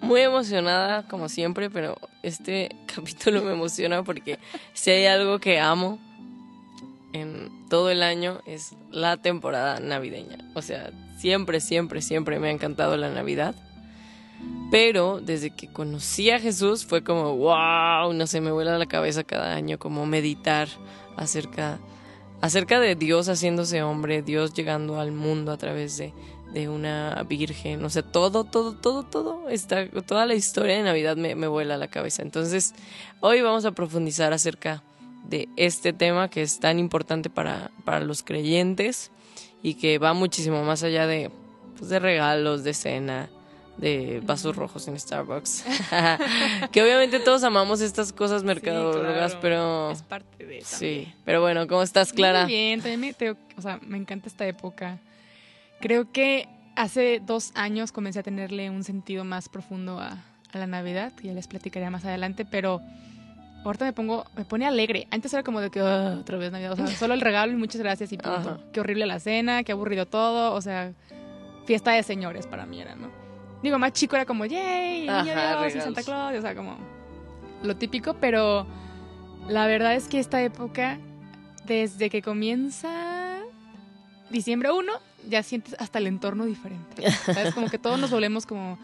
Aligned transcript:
muy 0.00 0.20
emocionada 0.20 1.06
como 1.08 1.28
siempre, 1.28 1.70
pero 1.70 1.96
este 2.22 2.74
capítulo 2.94 3.42
me 3.42 3.52
emociona 3.52 4.02
porque 4.02 4.38
si 4.72 4.90
hay 4.90 5.06
algo 5.06 5.38
que 5.38 5.60
amo 5.60 5.98
en 7.12 7.50
todo 7.68 7.90
el 7.90 8.02
año 8.02 8.40
es 8.46 8.74
la 8.90 9.16
temporada 9.16 9.80
navideña. 9.80 10.38
O 10.54 10.62
sea, 10.62 10.90
siempre, 11.18 11.60
siempre, 11.60 12.02
siempre 12.02 12.38
me 12.38 12.48
ha 12.48 12.52
encantado 12.52 12.96
la 12.96 13.10
Navidad. 13.10 13.54
Pero 14.70 15.20
desde 15.20 15.50
que 15.50 15.72
conocí 15.72 16.30
a 16.30 16.40
Jesús 16.40 16.84
fue 16.84 17.02
como, 17.02 17.36
wow, 17.36 18.12
no 18.12 18.26
sé, 18.26 18.40
me 18.40 18.52
vuela 18.52 18.78
la 18.78 18.86
cabeza 18.86 19.24
cada 19.24 19.54
año 19.54 19.78
como 19.78 20.06
meditar 20.06 20.68
acerca, 21.16 21.78
acerca 22.40 22.80
de 22.80 22.96
Dios 22.96 23.28
haciéndose 23.28 23.82
hombre, 23.82 24.22
Dios 24.22 24.52
llegando 24.54 25.00
al 25.00 25.12
mundo 25.12 25.52
a 25.52 25.56
través 25.56 25.96
de, 25.96 26.12
de 26.52 26.68
una 26.68 27.22
virgen. 27.28 27.84
O 27.84 27.90
sea, 27.90 28.02
todo, 28.02 28.44
todo, 28.44 28.72
todo, 28.74 29.02
todo, 29.04 29.48
está, 29.48 29.88
toda 30.02 30.26
la 30.26 30.34
historia 30.34 30.76
de 30.76 30.82
Navidad 30.82 31.16
me, 31.16 31.34
me 31.34 31.46
vuela 31.48 31.76
la 31.76 31.88
cabeza. 31.88 32.22
Entonces, 32.22 32.74
hoy 33.20 33.42
vamos 33.42 33.64
a 33.64 33.72
profundizar 33.72 34.32
acerca 34.32 34.82
de 35.28 35.48
este 35.56 35.92
tema 35.92 36.28
que 36.30 36.42
es 36.42 36.60
tan 36.60 36.78
importante 36.78 37.28
para, 37.30 37.70
para 37.84 38.00
los 38.00 38.22
creyentes 38.22 39.10
y 39.62 39.74
que 39.74 39.98
va 39.98 40.12
muchísimo 40.12 40.62
más 40.62 40.82
allá 40.82 41.06
de, 41.06 41.30
pues, 41.76 41.90
de 41.90 41.98
regalos, 41.98 42.62
de 42.62 42.72
cena, 42.74 43.28
de 43.76 44.22
vasos 44.24 44.54
rojos 44.56 44.86
en 44.88 44.98
Starbucks. 44.98 45.64
que 46.72 46.82
obviamente 46.82 47.18
todos 47.20 47.42
amamos 47.42 47.80
estas 47.80 48.12
cosas 48.12 48.44
mercadólogas, 48.44 49.32
claro. 49.32 49.38
pero... 49.42 49.90
Es 49.90 50.02
parte 50.02 50.46
de 50.46 50.62
Sí, 50.62 51.12
pero 51.24 51.40
bueno, 51.40 51.66
¿cómo 51.66 51.82
estás, 51.82 52.12
Clara? 52.12 52.44
Muy 52.44 52.52
bien, 52.52 52.80
también 52.80 53.00
me, 53.00 53.12
te- 53.12 53.30
o 53.32 53.60
sea, 53.60 53.78
me 53.82 53.98
encanta 53.98 54.28
esta 54.28 54.46
época. 54.46 54.98
Creo 55.80 56.10
que 56.12 56.48
hace 56.74 57.20
dos 57.24 57.52
años 57.54 57.92
comencé 57.92 58.20
a 58.20 58.22
tenerle 58.22 58.70
un 58.70 58.84
sentido 58.84 59.24
más 59.24 59.48
profundo 59.48 60.00
a, 60.00 60.16
a 60.52 60.58
la 60.58 60.66
Navidad, 60.66 61.12
que 61.12 61.28
ya 61.28 61.32
les 61.34 61.46
platicaré 61.48 61.88
más 61.90 62.04
adelante, 62.04 62.44
pero 62.44 62.80
ahorita 63.64 63.84
me 63.84 63.92
pongo, 63.92 64.24
me 64.36 64.44
pone 64.44 64.66
alegre. 64.66 65.06
Antes 65.10 65.32
era 65.32 65.42
como 65.42 65.60
de 65.60 65.70
que 65.70 65.80
"Ah, 65.80 66.16
otra 66.20 66.38
vez 66.38 66.52
Navidad, 66.52 66.72
o 66.72 66.76
sea, 66.76 66.86
solo 66.88 67.14
el 67.14 67.20
regalo 67.20 67.52
y 67.52 67.56
muchas 67.56 67.80
gracias 67.80 68.12
y 68.12 68.16
punto. 68.18 68.38
Ajá. 68.38 68.58
Qué 68.72 68.80
horrible 68.80 69.06
la 69.06 69.18
cena, 69.20 69.64
qué 69.64 69.72
aburrido 69.72 70.06
todo, 70.06 70.54
o 70.54 70.60
sea, 70.60 70.92
fiesta 71.66 71.92
de 71.92 72.02
señores 72.02 72.46
para 72.46 72.64
mí 72.66 72.80
era, 72.80 72.94
¿no? 72.94 73.08
Digo, 73.62 73.78
más 73.78 73.92
chico 73.92 74.14
era 74.16 74.24
como, 74.26 74.44
yay, 74.46 75.08
Ajá, 75.08 75.60
Dios 75.62 75.76
y. 75.76 75.80
Santa 75.80 76.02
Claus, 76.02 76.36
o 76.38 76.42
sea, 76.42 76.54
como 76.54 76.76
lo 77.62 77.76
típico, 77.76 78.14
pero 78.20 78.66
la 79.48 79.66
verdad 79.66 79.94
es 79.94 80.08
que 80.08 80.20
esta 80.20 80.40
época, 80.42 80.98
desde 81.64 82.10
que 82.10 82.22
comienza 82.22 83.40
diciembre 84.30 84.70
1, 84.70 84.92
ya 85.28 85.42
sientes 85.42 85.74
hasta 85.78 85.98
el 85.98 86.06
entorno 86.06 86.44
diferente. 86.44 87.10
¿Sabes? 87.10 87.54
Como 87.54 87.68
que 87.68 87.78
todos 87.78 87.98
nos 87.98 88.10
volvemos 88.10 88.46
como 88.46 88.78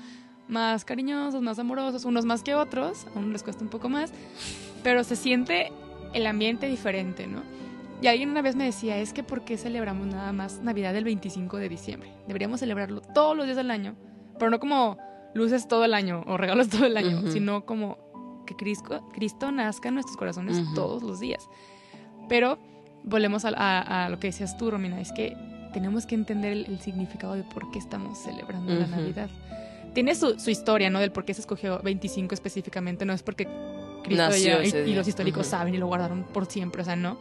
más 0.48 0.84
cariñosos, 0.84 1.40
más 1.42 1.58
amorosos, 1.58 2.04
unos 2.04 2.24
más 2.24 2.42
que 2.42 2.54
otros, 2.54 3.06
a 3.14 3.18
unos 3.18 3.30
les 3.32 3.42
cuesta 3.42 3.62
un 3.64 3.70
poco 3.70 3.88
más, 3.88 4.12
pero 4.82 5.04
se 5.04 5.16
siente 5.16 5.72
el 6.12 6.26
ambiente 6.26 6.66
diferente, 6.66 7.26
¿no? 7.26 7.40
Y 8.02 8.08
alguien 8.08 8.30
una 8.30 8.42
vez 8.42 8.56
me 8.56 8.64
decía, 8.64 8.98
es 8.98 9.12
que 9.12 9.22
¿por 9.22 9.44
qué 9.44 9.56
celebramos 9.56 10.08
nada 10.08 10.32
más 10.32 10.58
Navidad 10.60 10.94
el 10.96 11.04
25 11.04 11.56
de 11.56 11.68
diciembre? 11.68 12.12
Deberíamos 12.26 12.58
celebrarlo 12.60 13.00
todos 13.00 13.36
los 13.36 13.46
días 13.46 13.56
del 13.56 13.70
año, 13.70 13.94
pero 14.38 14.50
no 14.50 14.58
como 14.58 14.98
luces 15.34 15.68
todo 15.68 15.84
el 15.84 15.94
año 15.94 16.24
o 16.26 16.36
regalos 16.36 16.68
todo 16.68 16.84
el 16.86 16.96
año, 16.96 17.22
sino 17.30 17.64
como 17.64 18.42
que 18.44 18.56
Cristo, 18.56 19.08
Cristo 19.14 19.52
nazca 19.52 19.88
en 19.88 19.94
nuestros 19.94 20.16
corazones 20.16 20.58
todos 20.74 21.04
los 21.04 21.20
días. 21.20 21.48
Pero 22.28 22.58
volvemos 23.04 23.44
a, 23.44 23.50
a- 23.50 24.06
a 24.06 24.08
lo 24.08 24.18
que 24.18 24.26
decías 24.26 24.56
tú, 24.58 24.70
Romina, 24.70 25.00
es 25.00 25.12
que 25.12 25.36
tenemos 25.72 26.06
que 26.06 26.14
entender 26.14 26.52
el, 26.52 26.66
el 26.66 26.80
significado 26.80 27.34
de 27.34 27.42
por 27.42 27.70
qué 27.70 27.78
estamos 27.78 28.18
celebrando 28.18 28.74
la. 28.74 28.86
Navidad. 28.86 29.30
Tiene 29.94 30.14
su, 30.14 30.38
su 30.38 30.50
historia, 30.50 30.90
¿no? 30.90 31.00
Del 31.00 31.12
por 31.12 31.24
qué 31.24 31.34
se 31.34 31.40
escogió 31.40 31.80
25 31.82 32.34
específicamente, 32.34 33.04
no 33.04 33.12
es 33.12 33.22
porque 33.22 33.46
Cristo 34.02 34.24
Nació 34.24 34.62
y, 34.62 34.90
y 34.90 34.94
los 34.94 35.06
históricos 35.06 35.46
saben 35.46 35.74
y 35.74 35.78
lo 35.78 35.86
guardaron 35.86 36.24
por 36.24 36.46
siempre, 36.46 36.82
o 36.82 36.84
sea, 36.84 36.96
no. 36.96 37.18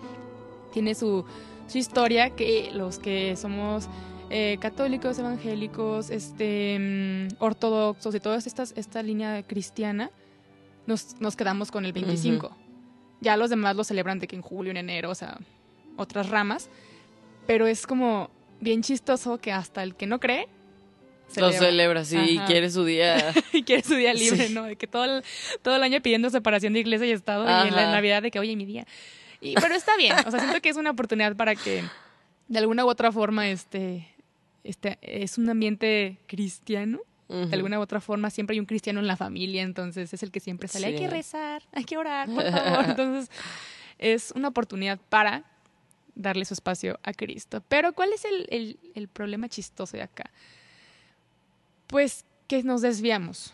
Tiene 0.72 0.96
su, 0.96 1.26
su 1.68 1.78
historia 1.78 2.32
que 2.32 2.72
los 2.74 2.98
que 2.98 3.36
somos 3.36 3.90
eh, 4.30 4.58
católicos, 4.62 5.20
evangélicos, 5.20 6.10
este, 6.10 6.78
mm, 6.80 7.36
ortodoxos 7.40 8.16
y 8.16 8.20
toda 8.22 8.38
esta, 8.38 8.64
esta 8.64 9.04
línea 9.04 9.44
cristiana, 9.44 10.10
nos, 10.88 11.20
nos 11.20 11.36
quedamos 11.36 11.70
con 11.72 11.86
el 11.86 11.92
25. 11.92 12.56
Ya 13.20 13.36
los 13.36 13.50
demás 13.50 13.76
lo 13.76 13.84
celebran 13.84 14.20
de 14.20 14.28
que 14.28 14.38
en 14.38 14.42
julio, 14.42 14.72
en 14.72 14.78
enero, 14.78 15.10
o 15.10 15.16
sea, 15.16 15.38
otras 15.98 16.30
ramas. 16.30 16.70
Pero 17.46 17.68
es 17.68 17.86
como 17.86 18.30
bien 18.62 18.82
chistoso 18.84 19.38
que 19.40 19.52
hasta 19.52 19.84
el 19.84 19.96
que 19.96 20.08
no 20.08 20.20
cree 20.20 20.48
Lo 21.36 21.52
celebra. 21.52 22.04
celebra, 22.04 22.06
sí, 22.06 22.18
y 22.18 22.40
quiere 22.40 22.70
su 22.70 22.86
día. 22.86 23.34
y 23.54 23.64
quiere 23.64 23.84
su 23.84 23.96
día 23.96 24.14
libre, 24.14 24.48
Sí. 24.48 24.54
¿no? 24.54 24.64
De 24.64 24.76
que 24.76 24.88
todo 24.88 25.06
el, 25.06 25.24
todo 25.62 25.76
el 25.76 25.84
año 25.84 26.02
pidiendo 26.02 26.30
separación 26.30 26.74
de 26.74 26.80
iglesia 26.80 27.08
y 27.08 27.12
Estado 27.12 27.44
y 27.46 27.68
en 27.68 27.76
la. 27.76 27.92
Navidad 27.92 28.22
de 28.22 28.32
que, 28.32 28.40
oye, 28.40 28.56
mi 28.56 28.66
día. 28.66 28.86
Y, 29.40 29.56
pero 29.56 29.74
está 29.76 29.98
bien, 29.98 30.14
o 30.26 30.32
sea, 30.32 30.40
siento 30.40 30.62
que 30.62 30.70
es 30.70 30.78
una 30.78 30.92
oportunidad 30.92 31.36
para 31.36 31.56
que 31.56 31.84
de 32.48 32.60
alguna 32.60 32.86
u 32.86 32.90
otra 32.90 33.12
forma 33.12 33.50
este, 33.50 34.08
este 34.64 34.98
es 35.02 35.38
un 35.38 35.50
ambiente 35.50 36.18
cristiano. 36.28 37.00
De 37.28 37.56
alguna 37.56 37.80
u 37.80 37.82
otra 37.82 38.02
forma 38.02 38.30
siempre 38.30 38.56
hay 38.56 38.60
un 38.60 38.66
cristiano 38.66 39.00
en 39.00 39.08
la 39.08 39.16
familia, 39.16 39.62
entonces 39.64 40.14
es 40.14 40.22
el 40.22 40.32
que 40.32 40.42
siempre 40.42 40.68
sale, 40.68 40.88
hay 40.88 40.96
que 40.98 41.08
rezar, 41.08 41.64
hay 41.72 41.86
que 41.86 41.98
orar, 41.98 42.28
por 42.28 42.44
favor. 42.52 42.86
Entonces 42.90 43.32
es 44.00 44.34
una 44.36 44.50
oportunidad 44.50 45.00
para 45.08 45.46
darle 46.16 46.46
su 46.46 46.54
espacio 46.54 47.00
a 47.04 47.14
Cristo. 47.14 47.64
Pero 47.68 47.94
¿cuál 47.94 48.12
es 48.14 48.26
el, 48.26 48.48
el- 48.50 48.80
el 48.96 49.08
problema 49.08 49.48
chistoso 49.50 49.98
de 49.98 50.04
acá? 50.04 50.30
Pues 51.88 52.26
que 52.48 52.64
nos 52.64 52.82
desviamos. 52.82 53.54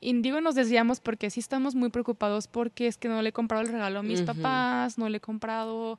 Y 0.00 0.12
digo 0.20 0.40
nos 0.40 0.54
desviamos 0.54 1.00
porque 1.00 1.30
sí 1.30 1.40
estamos 1.40 1.74
muy 1.74 1.88
preocupados 1.90 2.48
porque 2.48 2.86
es 2.86 2.96
que 2.98 3.08
no 3.08 3.22
le 3.22 3.30
he 3.30 3.32
comprado 3.32 3.62
el 3.64 3.70
regalo 3.72 4.00
a 4.00 4.02
mis 4.02 4.20
papás, 4.26 4.98
no 4.98 5.08
le 5.08 5.18
he 5.18 5.20
comprado 5.20 5.98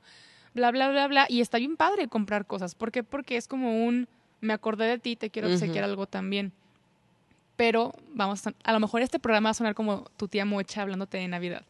bla, 0.54 0.70
bla, 0.70 0.88
bla, 0.90 1.06
bla. 1.08 1.26
Y 1.28 1.40
está 1.40 1.58
bien 1.58 1.76
padre 1.76 2.08
comprar 2.08 2.46
cosas. 2.46 2.74
¿Por 2.74 2.92
qué? 2.92 3.02
Porque 3.02 3.36
es 3.36 3.48
como 3.48 3.84
un, 3.84 4.08
me 4.40 4.52
acordé 4.52 4.86
de 4.86 4.98
ti, 4.98 5.16
te 5.16 5.30
quiero 5.30 5.48
obsequiar 5.54 5.84
algo 5.84 6.06
también. 6.06 6.52
Pero 7.56 7.92
vamos, 8.14 8.46
a, 8.46 8.54
a 8.62 8.72
lo 8.72 8.78
mejor 8.80 9.02
este 9.02 9.18
programa 9.18 9.48
va 9.48 9.50
a 9.50 9.54
sonar 9.54 9.74
como 9.74 10.04
tu 10.16 10.28
tía 10.28 10.44
mocha 10.44 10.82
hablándote 10.82 11.18
de 11.18 11.26
Navidad. 11.28 11.64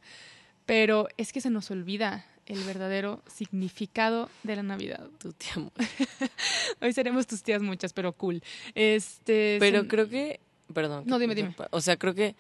Pero 0.66 1.08
es 1.16 1.32
que 1.32 1.40
se 1.40 1.48
nos 1.50 1.70
olvida 1.70 2.26
el 2.48 2.64
verdadero 2.64 3.22
significado 3.26 4.28
de 4.42 4.56
la 4.56 4.62
Navidad. 4.62 5.06
Tu 5.18 5.32
tía 5.32 5.52
Hoy 6.80 6.92
seremos 6.92 7.26
tus 7.26 7.42
tías 7.42 7.62
muchas, 7.62 7.92
pero 7.92 8.12
cool. 8.12 8.42
Este, 8.74 9.58
Pero 9.60 9.80
son- 9.80 9.88
creo 9.88 10.08
que, 10.08 10.40
perdón. 10.72 11.04
No, 11.06 11.18
dime, 11.18 11.34
dime. 11.34 11.54
O 11.70 11.80
sea, 11.80 11.96
creo 11.96 12.14
que 12.14 12.34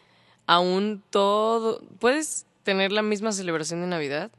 aún 0.46 1.02
todo, 1.10 1.80
puedes 2.00 2.46
tener 2.62 2.90
la 2.92 3.02
misma 3.02 3.32
celebración 3.32 3.80
de 3.82 3.86
Navidad 3.86 4.30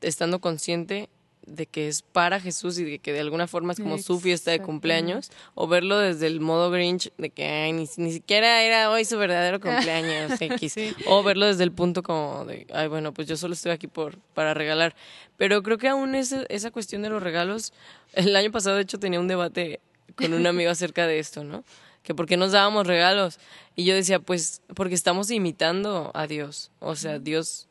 estando 0.00 0.40
consciente 0.40 1.08
de 1.48 1.66
que 1.66 1.88
es 1.88 2.02
para 2.02 2.40
Jesús 2.40 2.78
y 2.78 2.84
de 2.84 2.98
que 2.98 3.12
de 3.12 3.20
alguna 3.20 3.46
forma 3.46 3.72
es 3.72 3.80
como 3.80 3.98
su 3.98 4.20
fiesta 4.20 4.50
de 4.50 4.60
cumpleaños, 4.60 5.30
o 5.54 5.66
verlo 5.66 5.98
desde 5.98 6.26
el 6.26 6.40
modo 6.40 6.70
Grinch 6.70 7.10
de 7.18 7.30
que 7.30 7.44
ay, 7.46 7.72
ni, 7.72 7.88
ni 7.96 8.12
siquiera 8.12 8.62
era 8.62 8.90
hoy 8.90 9.04
su 9.04 9.16
verdadero 9.18 9.60
cumpleaños 9.60 10.32
X, 10.40 10.72
Sí. 10.72 10.94
o 11.06 11.22
verlo 11.22 11.46
desde 11.46 11.64
el 11.64 11.72
punto 11.72 12.02
como 12.02 12.44
de, 12.44 12.66
ay, 12.72 12.88
bueno, 12.88 13.12
pues 13.14 13.26
yo 13.28 13.36
solo 13.36 13.54
estoy 13.54 13.72
aquí 13.72 13.86
por 13.86 14.18
para 14.34 14.54
regalar. 14.54 14.94
Pero 15.36 15.62
creo 15.62 15.78
que 15.78 15.88
aún 15.88 16.14
ese- 16.14 16.46
esa 16.48 16.70
cuestión 16.70 17.02
de 17.02 17.08
los 17.10 17.22
regalos, 17.22 17.72
el 18.12 18.34
año 18.36 18.50
pasado 18.52 18.76
de 18.76 18.82
hecho 18.82 18.98
tenía 18.98 19.20
un 19.20 19.28
debate 19.28 19.80
con 20.16 20.32
un 20.34 20.46
amigo 20.46 20.70
acerca 20.70 21.06
de 21.06 21.18
esto, 21.18 21.44
¿no? 21.44 21.64
Que 22.02 22.14
por 22.14 22.26
qué 22.26 22.36
nos 22.36 22.52
dábamos 22.52 22.86
regalos. 22.86 23.38
Y 23.76 23.84
yo 23.84 23.94
decía, 23.94 24.18
pues 24.18 24.62
porque 24.74 24.94
estamos 24.94 25.30
imitando 25.30 26.10
a 26.14 26.26
Dios. 26.26 26.70
O 26.80 26.96
sea, 26.96 27.18
Dios 27.18 27.68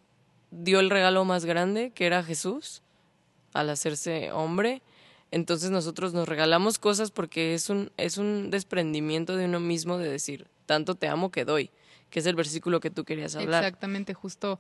dio 0.51 0.79
el 0.79 0.89
regalo 0.89 1.25
más 1.25 1.43
grande, 1.45 1.91
que 1.93 2.05
era 2.05 2.23
Jesús, 2.23 2.81
al 3.53 3.69
hacerse 3.69 4.31
hombre. 4.31 4.81
Entonces 5.31 5.71
nosotros 5.71 6.13
nos 6.13 6.27
regalamos 6.27 6.79
cosas 6.79 7.11
porque 7.11 7.53
es 7.53 7.69
un, 7.69 7.91
es 7.97 8.17
un 8.17 8.49
desprendimiento 8.49 9.35
de 9.35 9.45
uno 9.45 9.59
mismo 9.59 9.97
de 9.97 10.09
decir, 10.09 10.47
tanto 10.65 10.95
te 10.95 11.07
amo 11.07 11.31
que 11.31 11.43
doy, 11.43 11.69
que 12.09 12.19
es 12.19 12.25
el 12.25 12.35
versículo 12.35 12.79
que 12.79 12.89
tú 12.89 13.03
querías 13.03 13.35
hablar. 13.35 13.63
Exactamente, 13.63 14.13
justo 14.13 14.59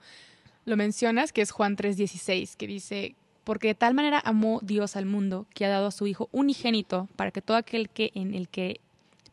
lo 0.65 0.75
mencionas, 0.75 1.31
que 1.31 1.41
es 1.41 1.51
Juan 1.51 1.77
3:16, 1.77 2.57
que 2.57 2.67
dice, 2.67 3.15
porque 3.45 3.69
de 3.69 3.75
tal 3.75 3.93
manera 3.93 4.21
amó 4.25 4.59
Dios 4.61 4.97
al 4.97 5.05
mundo 5.05 5.45
que 5.53 5.65
ha 5.65 5.69
dado 5.69 5.87
a 5.87 5.91
su 5.91 6.07
Hijo 6.07 6.27
unigénito 6.33 7.07
para 7.15 7.31
que 7.31 7.41
todo 7.41 7.55
aquel 7.55 7.89
que 7.89 8.11
en 8.13 8.33
el 8.33 8.49
que, 8.49 8.81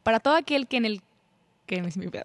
para 0.04 0.20
todo 0.20 0.36
aquel 0.36 0.68
que 0.68 0.76
en 0.76 0.84
el, 0.84 1.02
que 1.66 1.80
no 1.80 1.88
es 1.88 1.96
mi 1.96 2.06
pedo, 2.08 2.24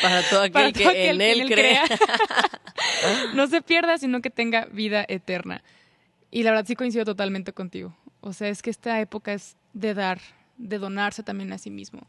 Para 0.00 0.22
todo 0.28 0.40
aquel 0.40 0.52
para 0.52 0.72
que 0.72 0.86
aquel 0.86 1.20
en 1.20 1.36
que 1.36 1.42
él 1.42 1.52
crea. 1.52 1.84
no 3.34 3.46
se 3.46 3.60
pierda, 3.60 3.98
sino 3.98 4.22
que 4.22 4.30
tenga 4.30 4.64
vida 4.66 5.04
eterna. 5.06 5.62
Y 6.32 6.42
la 6.42 6.50
verdad 6.50 6.66
sí 6.66 6.74
coincido 6.74 7.04
totalmente 7.04 7.52
contigo. 7.52 7.94
O 8.22 8.32
sea, 8.32 8.48
es 8.48 8.60
que 8.62 8.70
esta 8.70 8.98
época 9.00 9.32
es 9.32 9.56
de 9.74 9.94
dar, 9.94 10.18
de 10.58 10.78
donarse 10.78 11.22
también 11.22 11.52
a 11.52 11.58
sí 11.58 11.70
mismo, 11.70 12.00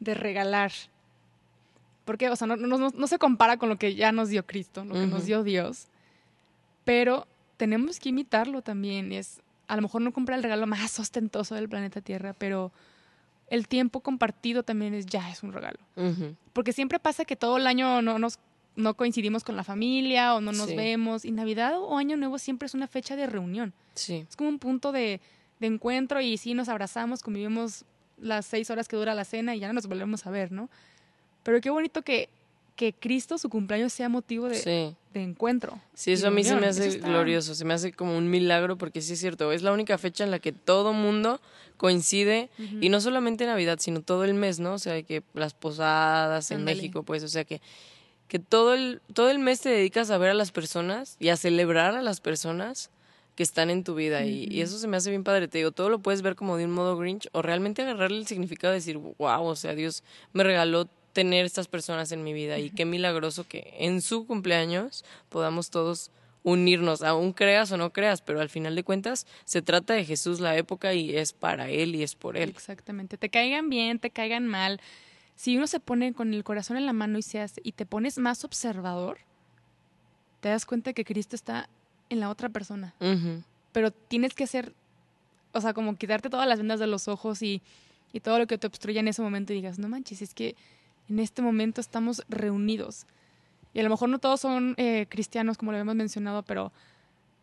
de 0.00 0.14
regalar. 0.14 0.72
Porque, 2.04 2.30
o 2.30 2.36
sea, 2.36 2.46
no, 2.46 2.56
no- 2.56 2.78
no- 2.78 2.90
no 2.94 3.06
se 3.06 3.18
compara 3.18 3.56
con 3.58 3.68
lo 3.68 3.76
que 3.76 3.94
ya 3.94 4.12
nos 4.12 4.28
dio 4.28 4.46
Cristo, 4.46 4.84
lo 4.84 4.94
que 4.94 5.00
nos 5.06 5.26
dio 5.26 5.42
Dios. 5.42 5.88
Pero 6.84 7.26
tenemos 7.56 7.98
que 7.98 8.10
imitarlo 8.10 8.62
también. 8.62 9.12
Es, 9.12 9.40
a 9.66 9.76
lo 9.76 9.82
mejor 9.82 10.02
no 10.02 10.12
comprar 10.12 10.38
el 10.38 10.42
regalo 10.44 10.66
más 10.66 10.98
ostentoso 11.00 11.54
del 11.56 11.68
planeta 11.68 12.00
Tierra, 12.00 12.32
pero 12.34 12.70
el 13.50 13.66
tiempo 13.66 14.00
compartido 14.00 14.62
también 14.62 14.94
es 14.94 15.06
ya 15.06 15.28
es 15.30 15.42
un 15.42 15.52
regalo. 15.52 15.78
Porque 16.52 16.72
siempre 16.72 17.00
pasa 17.00 17.24
que 17.24 17.34
todo 17.36 17.56
el 17.56 17.66
año 17.66 18.02
no 18.02 18.18
nos 18.20 18.38
no 18.76 18.94
coincidimos 18.94 19.42
con 19.42 19.56
la 19.56 19.64
familia 19.64 20.34
o 20.34 20.40
no 20.40 20.52
nos 20.52 20.68
Sí. 20.68 20.76
vemos. 20.76 21.24
Y 21.24 21.32
Navidad 21.32 21.78
o 21.78 21.96
Año 21.98 22.16
Nuevo 22.16 22.38
siempre 22.38 22.66
es 22.66 22.74
una 22.74 22.86
fecha 22.86 23.16
de 23.16 23.26
reunión. 23.26 23.72
Sí. 23.94 24.24
Es 24.28 24.36
como 24.36 24.48
un 24.50 24.58
punto 24.58 24.92
de, 24.92 25.20
de 25.60 25.66
encuentro 25.66 26.20
y 26.20 26.36
sí 26.36 26.54
nos 26.54 26.68
abrazamos, 26.68 27.22
convivimos 27.22 27.84
las 28.20 28.46
seis 28.46 28.70
horas 28.70 28.86
que 28.88 28.96
dura 28.96 29.14
la 29.14 29.24
cena 29.24 29.54
y 29.56 29.60
ya 29.60 29.68
no 29.68 29.74
nos 29.74 29.86
volvemos 29.86 30.26
a 30.26 30.30
ver, 30.30 30.52
¿no? 30.52 30.68
Pero 31.42 31.60
qué 31.60 31.70
bonito 31.70 32.02
que, 32.02 32.28
que 32.76 32.92
Cristo, 32.92 33.38
su 33.38 33.48
cumpleaños, 33.48 33.92
sea 33.92 34.08
motivo 34.10 34.48
de, 34.48 34.56
Sí. 34.56 34.94
de 35.14 35.22
encuentro. 35.22 35.80
Sí, 35.94 36.12
eso 36.12 36.28
a 36.28 36.30
mí 36.30 36.44
se 36.44 36.56
me 36.56 36.66
hace 36.66 36.88
está- 36.88 37.08
glorioso, 37.08 37.54
se 37.54 37.64
me 37.64 37.72
hace 37.72 37.92
como 37.92 38.16
un 38.16 38.28
milagro 38.30 38.76
porque 38.76 39.00
sí 39.00 39.14
es 39.14 39.20
cierto, 39.20 39.50
es 39.52 39.62
la 39.62 39.72
única 39.72 39.96
fecha 39.96 40.24
en 40.24 40.30
la 40.30 40.38
que 40.38 40.52
todo 40.52 40.92
mundo 40.92 41.40
coincide 41.78 42.48
y 42.80 42.88
no 42.88 43.00
solamente 43.00 43.46
Navidad, 43.46 43.78
sino 43.80 44.00
todo 44.02 44.24
el 44.24 44.34
mes, 44.34 44.60
¿no? 44.60 44.74
O 44.74 44.78
sea, 44.78 45.02
que 45.02 45.22
las 45.34 45.54
posadas 45.54 46.50
en. 46.50 46.64
México, 46.64 47.02
pues, 47.02 47.22
o 47.22 47.28
sea, 47.28 47.44
que, 47.44 47.60
que 48.28 48.38
todo, 48.38 48.74
el, 48.74 49.00
todo 49.14 49.30
el 49.30 49.38
mes 49.38 49.60
te 49.60 49.68
dedicas 49.68 50.10
a 50.10 50.18
ver 50.18 50.30
a 50.30 50.34
las 50.34 50.52
personas 50.52 51.16
y 51.20 51.28
a 51.28 51.36
celebrar 51.36 51.94
a 51.94 52.02
las 52.02 52.20
personas 52.20 52.90
que 53.36 53.42
están 53.42 53.68
en 53.68 53.84
tu 53.84 53.94
vida 53.94 54.24
y, 54.24 54.60
eso 54.62 54.78
se 54.78 54.88
me 54.88 54.96
hace 54.96 55.10
bien 55.10 55.22
padre, 55.22 55.46
te 55.46 55.58
digo, 55.58 55.70
todo 55.70 55.90
lo 55.90 55.98
puedes 55.98 56.22
ver 56.22 56.36
como 56.36 56.56
de 56.56 56.64
un 56.64 56.72
modo 56.72 56.96
Grinch 56.96 57.28
o 57.32 57.42
realmente 57.42 57.82
agarrarle 57.82 58.16
el 58.16 58.26
significado 58.26 58.72
de 58.72 58.78
decir, 58.78 58.96
wow, 58.96 59.44
o 59.44 59.56
sea, 59.56 59.74
Dios 59.74 60.02
me 60.32 60.42
regaló 60.42 60.88
tener 61.12 61.44
estas 61.44 61.68
personas 61.68 62.12
en 62.12 62.24
mi 62.24 62.32
vida 62.32 62.58
y 62.58 62.70
qué 62.70 62.84
milagroso 62.84 63.46
que 63.46 63.74
en 63.78 64.00
su 64.00 64.26
cumpleaños 64.26 65.04
podamos 65.28 65.70
todos 65.70 66.10
unirnos, 66.42 67.02
aún 67.02 67.32
creas 67.32 67.72
o 67.72 67.76
no 67.76 67.92
creas, 67.92 68.22
pero 68.22 68.40
al 68.40 68.48
final 68.48 68.76
de 68.76 68.84
cuentas 68.84 69.26
se 69.44 69.62
trata 69.62 69.94
de 69.94 70.04
Jesús 70.04 70.40
la 70.40 70.56
época 70.56 70.94
y 70.94 71.16
es 71.16 71.32
para 71.32 71.68
Él 71.68 71.94
y 71.94 72.02
es 72.02 72.14
por 72.14 72.36
Él. 72.36 72.50
Exactamente. 72.50 73.18
Te 73.18 73.28
caigan 73.30 73.68
bien, 73.68 73.98
te 73.98 74.10
caigan 74.10 74.46
mal. 74.46 74.80
Si 75.36 75.56
uno 75.56 75.66
se 75.66 75.80
pone 75.80 76.12
con 76.14 76.32
el 76.34 76.42
corazón 76.44 76.76
en 76.78 76.86
la 76.86 76.92
mano 76.92 77.18
y 77.18 77.22
se 77.22 77.40
hace, 77.40 77.60
y 77.62 77.72
te 77.72 77.86
pones 77.86 78.18
más 78.18 78.42
observador, 78.44 79.18
te 80.40 80.48
das 80.48 80.64
cuenta 80.66 80.92
que 80.92 81.04
Cristo 81.04 81.36
está 81.36 81.68
en 82.08 82.20
la 82.20 82.30
otra 82.30 82.48
persona. 82.48 82.94
Pero 83.72 83.90
tienes 83.90 84.32
que 84.34 84.44
hacer, 84.44 84.72
o 85.52 85.60
sea, 85.60 85.74
como 85.74 85.96
quitarte 85.96 86.30
todas 86.30 86.48
las 86.48 86.58
vendas 86.58 86.80
de 86.80 86.86
los 86.86 87.08
ojos 87.08 87.42
y, 87.42 87.60
y 88.12 88.20
todo 88.20 88.38
lo 88.38 88.46
que 88.46 88.56
te 88.58 88.66
obstruya 88.66 89.00
en 89.00 89.08
ese 89.08 89.20
momento 89.22 89.52
y 89.52 89.56
digas, 89.56 89.78
no 89.78 89.88
manches, 89.88 90.22
es 90.22 90.32
que 90.34 90.56
en 91.08 91.18
este 91.18 91.42
momento 91.42 91.80
estamos 91.80 92.22
reunidos. 92.28 93.06
Y 93.74 93.80
a 93.80 93.82
lo 93.82 93.90
mejor 93.90 94.08
no 94.08 94.18
todos 94.18 94.40
son 94.40 94.74
eh, 94.78 95.06
cristianos, 95.10 95.58
como 95.58 95.70
lo 95.72 95.76
habíamos 95.76 95.96
mencionado, 95.96 96.42
pero 96.44 96.72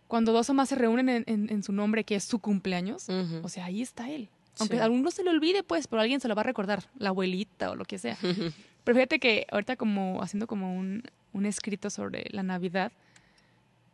cuando 0.07 0.31
dos 0.34 0.50
o 0.50 0.54
más 0.56 0.69
se 0.69 0.75
reúnen 0.75 1.10
en, 1.10 1.24
en- 1.28 1.50
en 1.51 1.62
su 1.63 1.72
nombre, 1.74 2.04
que 2.04 2.16
es 2.16 2.24
su 2.24 2.40
cumpleaños, 2.40 3.07
o 3.44 3.50
sea, 3.50 3.66
ahí 3.66 3.81
está 3.84 4.10
él. 4.10 4.30
Aunque 4.59 4.75
Sí. 4.75 4.81
a 4.81 4.85
alguno 4.85 5.09
se 5.11 5.23
le 5.23 5.29
olvide, 5.31 5.63
pues, 5.63 5.88
pero 5.88 6.01
alguien 6.01 6.19
se 6.19 6.27
lo 6.27 6.35
va 6.35 6.41
a 6.41 6.45
recordar, 6.45 6.83
la 6.97 7.09
abuelita 7.09 7.71
o 7.71 7.75
lo 7.75 7.85
que 7.85 7.97
sea. 7.97 8.17
Pero 8.83 8.95
fíjate 8.95 9.19
que 9.19 9.47
ahorita 9.51 9.75
como 9.77 10.21
haciendo 10.21 10.45
como 10.47 10.77
un, 10.77 11.03
un 11.33 11.45
escrito 11.45 11.89
sobre 11.89 12.25
la 12.31 12.44
Navidad, 12.44 12.91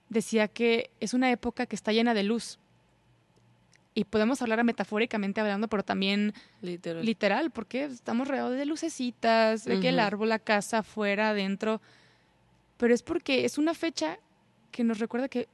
decía 0.10 0.48
que 0.48 0.90
es 1.00 1.14
una 1.14 1.32
época 1.32 1.66
que 1.66 1.76
está 1.76 1.92
llena 1.94 2.14
de 2.14 2.24
luz. 2.24 2.60
Y 3.96 4.04
podemos 4.06 4.42
hablar 4.42 4.64
metafóricamente 4.64 5.42
hablando, 5.42 5.68
pero 5.68 5.84
también 5.84 6.34
Literal. 6.62 7.06
literal, 7.06 7.52
porque 7.52 7.86
estamos 7.86 8.28
rodeados 8.28 8.56
de 8.56 8.66
lucecitas, 8.66 9.66
de 9.66 9.80
que 9.80 9.90
el 9.90 10.00
árbol, 10.00 10.30
la 10.30 10.40
casa, 10.40 10.80
afuera, 10.80 11.30
adentro. 11.30 11.82
Pero 12.78 12.94
es 12.94 13.02
porque 13.04 13.46
es 13.46 13.58
una 13.58 13.74
fecha 13.74 14.18
que 14.72 14.84
nos 14.84 15.00
recuerda 15.00 15.28
que 15.28 15.48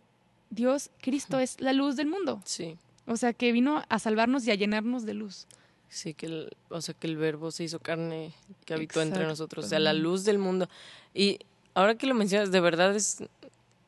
Dios, 0.51 0.91
Cristo, 1.01 1.39
es 1.39 1.59
la 1.59 1.73
luz 1.73 1.95
del 1.95 2.07
mundo. 2.07 2.41
sí, 2.45 2.77
O 3.07 3.17
sea, 3.17 3.33
que 3.33 3.51
vino 3.51 3.83
a 3.87 3.99
salvarnos 3.99 4.45
y 4.47 4.51
a 4.51 4.55
llenarnos 4.55 5.05
de 5.05 5.13
luz. 5.13 5.47
sí, 5.89 6.13
que 6.13 6.25
el, 6.25 6.57
o 6.69 6.81
sea, 6.81 6.93
que 6.93 7.07
el 7.07 7.17
verbo 7.17 7.51
se 7.51 7.63
hizo 7.63 7.79
carne, 7.79 8.33
que 8.65 8.73
habitó 8.73 9.01
entre 9.01 9.25
nosotros, 9.25 9.65
o 9.65 9.67
sea, 9.67 9.79
la 9.79 9.93
luz 9.93 10.25
del 10.25 10.39
mundo. 10.39 10.67
Y 11.13 11.39
ahora 11.73 11.95
que 11.95 12.07
lo 12.07 12.15
mencionas, 12.15 12.51
de 12.51 12.59
verdad 12.59 12.95
es, 12.95 13.23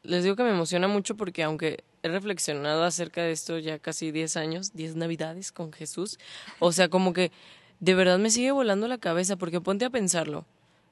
les 0.04 0.24
digo 0.24 0.36
que 0.36 0.44
me 0.44 0.52
emociona 0.52 0.88
mucho 0.88 1.18
porque 1.18 1.44
aunque 1.44 1.84
he 2.04 2.08
reflexionado 2.10 2.84
acerca 2.84 3.24
de 3.24 3.32
esto 3.32 3.58
ya 3.58 3.80
casi 3.80 4.12
10 4.12 4.38
años, 4.38 4.74
10 4.74 4.96
navidades 4.96 5.52
con 5.52 5.74
Jesús, 5.74 6.20
o 6.60 6.72
sea, 6.72 6.90
como 6.90 7.14
que 7.14 7.32
de 7.80 7.96
verdad 7.96 8.20
me 8.20 8.30
sigue 8.30 8.52
volando 8.52 8.88
la 8.88 8.98
cabeza 8.98 9.36
porque 9.36 9.62
ponte 9.62 9.86
a 9.86 9.90
pensarlo. 9.90 10.46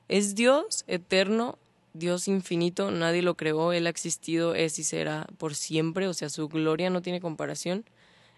Es 0.08 0.36
Dios 0.36 0.84
eterno, 0.88 1.58
Dios 1.94 2.28
infinito, 2.28 2.92
nadie 2.92 3.22
lo 3.22 3.36
creó, 3.36 3.72
Él 3.72 3.88
ha 3.88 3.90
existido, 3.90 4.54
es 4.54 4.78
y 4.80 4.84
será 4.84 5.28
por 5.38 5.56
siempre, 5.56 6.08
o 6.08 6.14
sea, 6.14 6.30
su 6.30 6.48
gloria 6.48 6.90
no 6.90 7.02
tiene 7.02 7.22
comparación. 7.22 7.86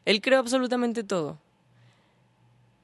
Él 0.07 0.21
creó 0.21 0.39
absolutamente 0.39 1.03
todo. 1.03 1.37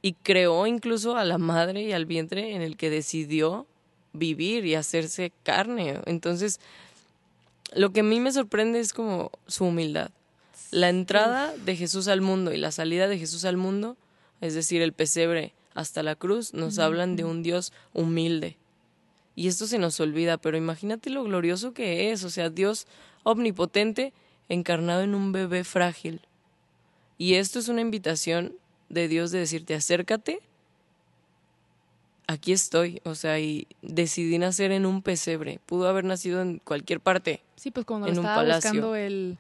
Y 0.02 0.12
creó 0.12 0.68
incluso 0.68 1.16
a 1.16 1.24
la 1.24 1.38
madre 1.38 1.82
y 1.82 1.94
al 1.94 2.06
vientre 2.06 2.54
en 2.54 2.62
el 2.62 2.76
que 2.76 2.90
decidió 2.90 3.66
vivir 4.12 4.66
y 4.66 4.76
hacerse 4.76 5.32
carne. 5.44 6.02
Entonces, 6.06 6.60
lo 7.74 7.94
que 7.94 8.02
a 8.02 8.04
mí 8.04 8.20
me 8.20 8.34
sorprende 8.34 8.82
es 8.82 8.92
como 8.92 9.32
su 9.48 9.64
humildad. 9.64 10.12
La 10.72 10.90
entrada 10.90 11.54
de 11.56 11.78
Jesús 11.78 12.10
al 12.10 12.20
mundo 12.20 12.52
y 12.52 12.58
la 12.58 12.74
salida 12.74 13.08
de 13.08 13.18
Jesús 13.18 13.46
al 13.46 13.56
mundo, 13.56 13.96
es 14.42 14.54
decir, 14.54 14.82
el 14.82 14.92
pesebre 14.92 15.54
hasta 15.76 16.04
la 16.04 16.16
cruz, 16.18 16.54
nos 16.54 16.78
hablan 16.78 17.16
de 17.16 17.24
un 17.24 17.42
Dios 17.42 17.72
humilde. 17.94 18.58
Y 19.34 19.48
esto 19.48 19.66
se 19.66 19.80
nos 19.80 19.98
olvida, 20.02 20.36
pero 20.36 20.58
imagínate 20.58 21.10
lo 21.10 21.24
glorioso 21.24 21.74
que 21.74 22.12
es, 22.12 22.26
o 22.26 22.30
sea, 22.30 22.50
Dios 22.50 22.86
omnipotente 23.24 24.12
encarnado 24.50 25.04
en 25.04 25.16
un 25.16 25.32
bebé 25.32 25.64
frágil. 25.64 26.20
Y 27.24 27.36
esto 27.36 27.58
es 27.58 27.70
una 27.70 27.80
invitación 27.80 28.54
de 28.90 29.08
Dios 29.08 29.32
de 29.32 29.40
decirte, 29.40 29.76
acércate, 29.76 30.42
aquí 32.28 32.52
estoy, 32.52 33.00
o 33.06 33.16
sea, 33.16 33.40
y 33.40 33.66
decidí 33.82 34.38
nacer 34.38 34.74
en 34.74 34.86
un 34.86 35.02
pesebre. 35.02 35.62
Pudo 35.66 35.88
haber 35.88 36.04
nacido 36.04 36.42
en 36.42 36.60
cualquier 36.60 37.00
parte. 37.00 37.40
Sí, 37.56 37.72
pues 37.72 37.86
cuando 37.86 38.08
En 38.08 38.16
lo 38.16 38.20
un 38.20 38.26
estaba 38.26 38.42
palacio. 38.42 38.72
buscando 38.72 38.96
el 38.98 39.38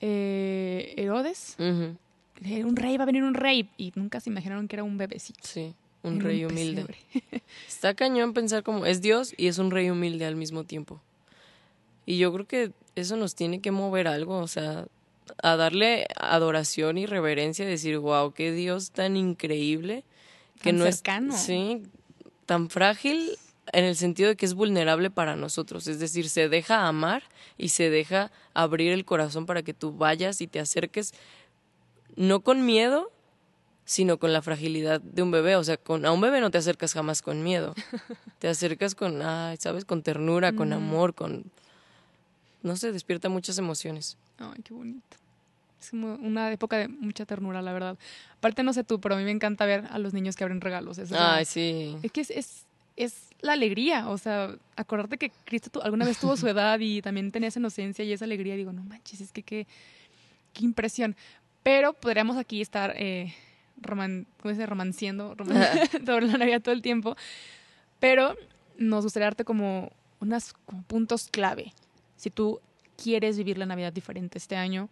eh, 0.00 0.94
Herodes, 0.96 1.56
un 1.58 2.76
rey, 2.76 2.96
va 2.96 3.02
a 3.02 3.06
venir 3.06 3.24
un 3.24 3.34
rey. 3.34 3.68
Y 3.76 3.90
nunca 3.96 4.20
se 4.20 4.30
imaginaron 4.30 4.68
que 4.68 4.76
era 4.76 4.84
un 4.84 4.96
bebecito. 4.96 5.40
Sí, 5.42 5.74
un 6.04 6.20
rey 6.20 6.44
humilde. 6.44 6.84
pesebre. 6.84 7.42
Está 7.66 7.94
cañón 7.94 8.34
pensar 8.34 8.62
como 8.62 8.86
es 8.86 9.02
Dios 9.02 9.34
y 9.36 9.48
es 9.48 9.58
un 9.58 9.72
rey 9.72 9.90
humilde 9.90 10.26
al 10.26 10.36
mismo 10.36 10.62
tiempo. 10.62 11.00
Y 12.06 12.18
yo 12.18 12.32
creo 12.32 12.46
que 12.46 12.70
eso 12.94 13.16
nos 13.16 13.34
tiene 13.34 13.60
que 13.60 13.72
mover 13.72 14.06
algo, 14.06 14.38
o 14.38 14.46
sea, 14.46 14.86
a 15.42 15.56
darle 15.56 16.06
adoración 16.16 16.98
y 16.98 17.06
reverencia, 17.06 17.66
decir, 17.66 17.98
wow, 17.98 18.32
qué 18.32 18.52
Dios 18.52 18.90
tan 18.90 19.16
increíble, 19.16 20.04
que 20.62 20.70
Tan 20.70 20.78
no 20.78 20.84
cercano. 20.84 21.34
es 21.34 21.40
sí, 21.40 21.82
tan 22.46 22.70
frágil 22.70 23.36
en 23.72 23.84
el 23.84 23.96
sentido 23.96 24.28
de 24.28 24.36
que 24.36 24.46
es 24.46 24.54
vulnerable 24.54 25.10
para 25.10 25.36
nosotros, 25.36 25.86
es 25.88 25.98
decir, 25.98 26.28
se 26.28 26.48
deja 26.48 26.86
amar 26.86 27.24
y 27.58 27.70
se 27.70 27.90
deja 27.90 28.30
abrir 28.54 28.92
el 28.92 29.04
corazón 29.04 29.46
para 29.46 29.62
que 29.62 29.74
tú 29.74 29.92
vayas 29.92 30.40
y 30.40 30.46
te 30.46 30.60
acerques 30.60 31.12
no 32.14 32.40
con 32.40 32.64
miedo, 32.64 33.10
sino 33.84 34.18
con 34.18 34.32
la 34.32 34.42
fragilidad 34.42 35.00
de 35.00 35.22
un 35.22 35.30
bebé. 35.30 35.56
O 35.56 35.64
sea, 35.64 35.76
con, 35.76 36.04
a 36.06 36.12
un 36.12 36.20
bebé 36.20 36.40
no 36.40 36.50
te 36.50 36.58
acercas 36.58 36.92
jamás 36.92 37.22
con 37.22 37.42
miedo. 37.42 37.74
Te 38.38 38.48
acercas 38.48 38.94
con, 38.94 39.22
ay, 39.22 39.56
¿sabes? 39.58 39.84
Con 39.84 40.02
ternura, 40.02 40.52
con 40.52 40.72
amor, 40.72 41.14
con... 41.14 41.44
No 42.62 42.76
sé, 42.76 42.92
despierta 42.92 43.28
muchas 43.28 43.58
emociones. 43.58 44.16
Ay, 44.38 44.62
qué 44.62 44.74
bonito. 44.74 45.16
Es 45.80 45.90
como 45.90 46.14
una 46.14 46.50
época 46.52 46.78
de 46.78 46.88
mucha 46.88 47.26
ternura, 47.26 47.62
la 47.62 47.72
verdad. 47.72 47.96
Aparte, 48.38 48.62
no 48.62 48.72
sé 48.72 48.82
tú, 48.82 49.00
pero 49.00 49.14
a 49.14 49.18
mí 49.18 49.24
me 49.24 49.30
encanta 49.30 49.66
ver 49.66 49.84
a 49.90 49.98
los 49.98 50.14
niños 50.14 50.34
que 50.36 50.42
abren 50.44 50.60
regalos. 50.60 50.98
Es, 50.98 51.12
Ay, 51.12 51.44
sí. 51.44 51.96
es 52.02 52.10
que 52.12 52.22
es, 52.22 52.30
es, 52.30 52.64
es 52.96 53.14
la 53.40 53.52
alegría. 53.52 54.08
O 54.08 54.18
sea, 54.18 54.56
acordarte 54.74 55.18
que 55.18 55.30
Cristo 55.44 55.82
alguna 55.84 56.04
vez 56.04 56.18
tuvo 56.18 56.36
su 56.36 56.48
edad 56.48 56.78
y 56.80 57.02
también 57.02 57.30
tenía 57.30 57.48
esa 57.48 57.60
inocencia 57.60 58.04
y 58.04 58.12
esa 58.12 58.24
alegría. 58.24 58.56
Digo, 58.56 58.72
no 58.72 58.82
manches, 58.84 59.20
es 59.20 59.32
que 59.32 59.42
qué, 59.42 59.66
qué 60.54 60.64
impresión. 60.64 61.14
Pero 61.62 61.92
podríamos 61.92 62.36
aquí 62.36 62.60
estar, 62.62 62.94
eh, 62.96 63.34
roman, 63.80 64.26
¿cómo 64.40 64.52
dice? 64.52 64.66
Romanciando 64.66 65.34
roman- 65.34 65.60
sobre 66.06 66.26
la 66.26 66.38
Navidad 66.38 66.62
todo 66.62 66.74
el 66.74 66.82
tiempo. 66.82 67.16
Pero 68.00 68.34
nos 68.78 69.04
gustaría 69.04 69.26
darte 69.26 69.44
como 69.44 69.92
unos 70.20 70.54
como 70.64 70.82
puntos 70.84 71.28
clave. 71.30 71.72
Si 72.16 72.30
tú 72.30 72.60
quieres 72.96 73.36
vivir 73.36 73.58
la 73.58 73.66
Navidad 73.66 73.92
diferente 73.92 74.38
este 74.38 74.56
año, 74.56 74.88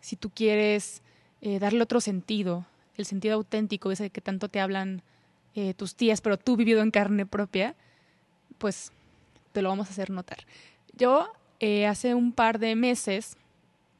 si 0.00 0.16
tú 0.16 0.30
quieres 0.30 1.02
eh, 1.40 1.58
darle 1.58 1.82
otro 1.82 2.00
sentido, 2.00 2.66
el 2.96 3.06
sentido 3.06 3.34
auténtico, 3.34 3.90
ese 3.90 4.10
que 4.10 4.20
tanto 4.20 4.48
te 4.48 4.60
hablan 4.60 5.02
eh, 5.54 5.74
tus 5.74 5.94
tías, 5.94 6.20
pero 6.20 6.38
tú 6.38 6.56
vivido 6.56 6.82
en 6.82 6.90
carne 6.90 7.26
propia, 7.26 7.74
pues 8.58 8.92
te 9.52 9.62
lo 9.62 9.68
vamos 9.68 9.88
a 9.88 9.90
hacer 9.90 10.10
notar. 10.10 10.38
Yo 10.96 11.28
eh, 11.60 11.86
hace 11.86 12.14
un 12.14 12.32
par 12.32 12.58
de 12.58 12.74
meses 12.74 13.36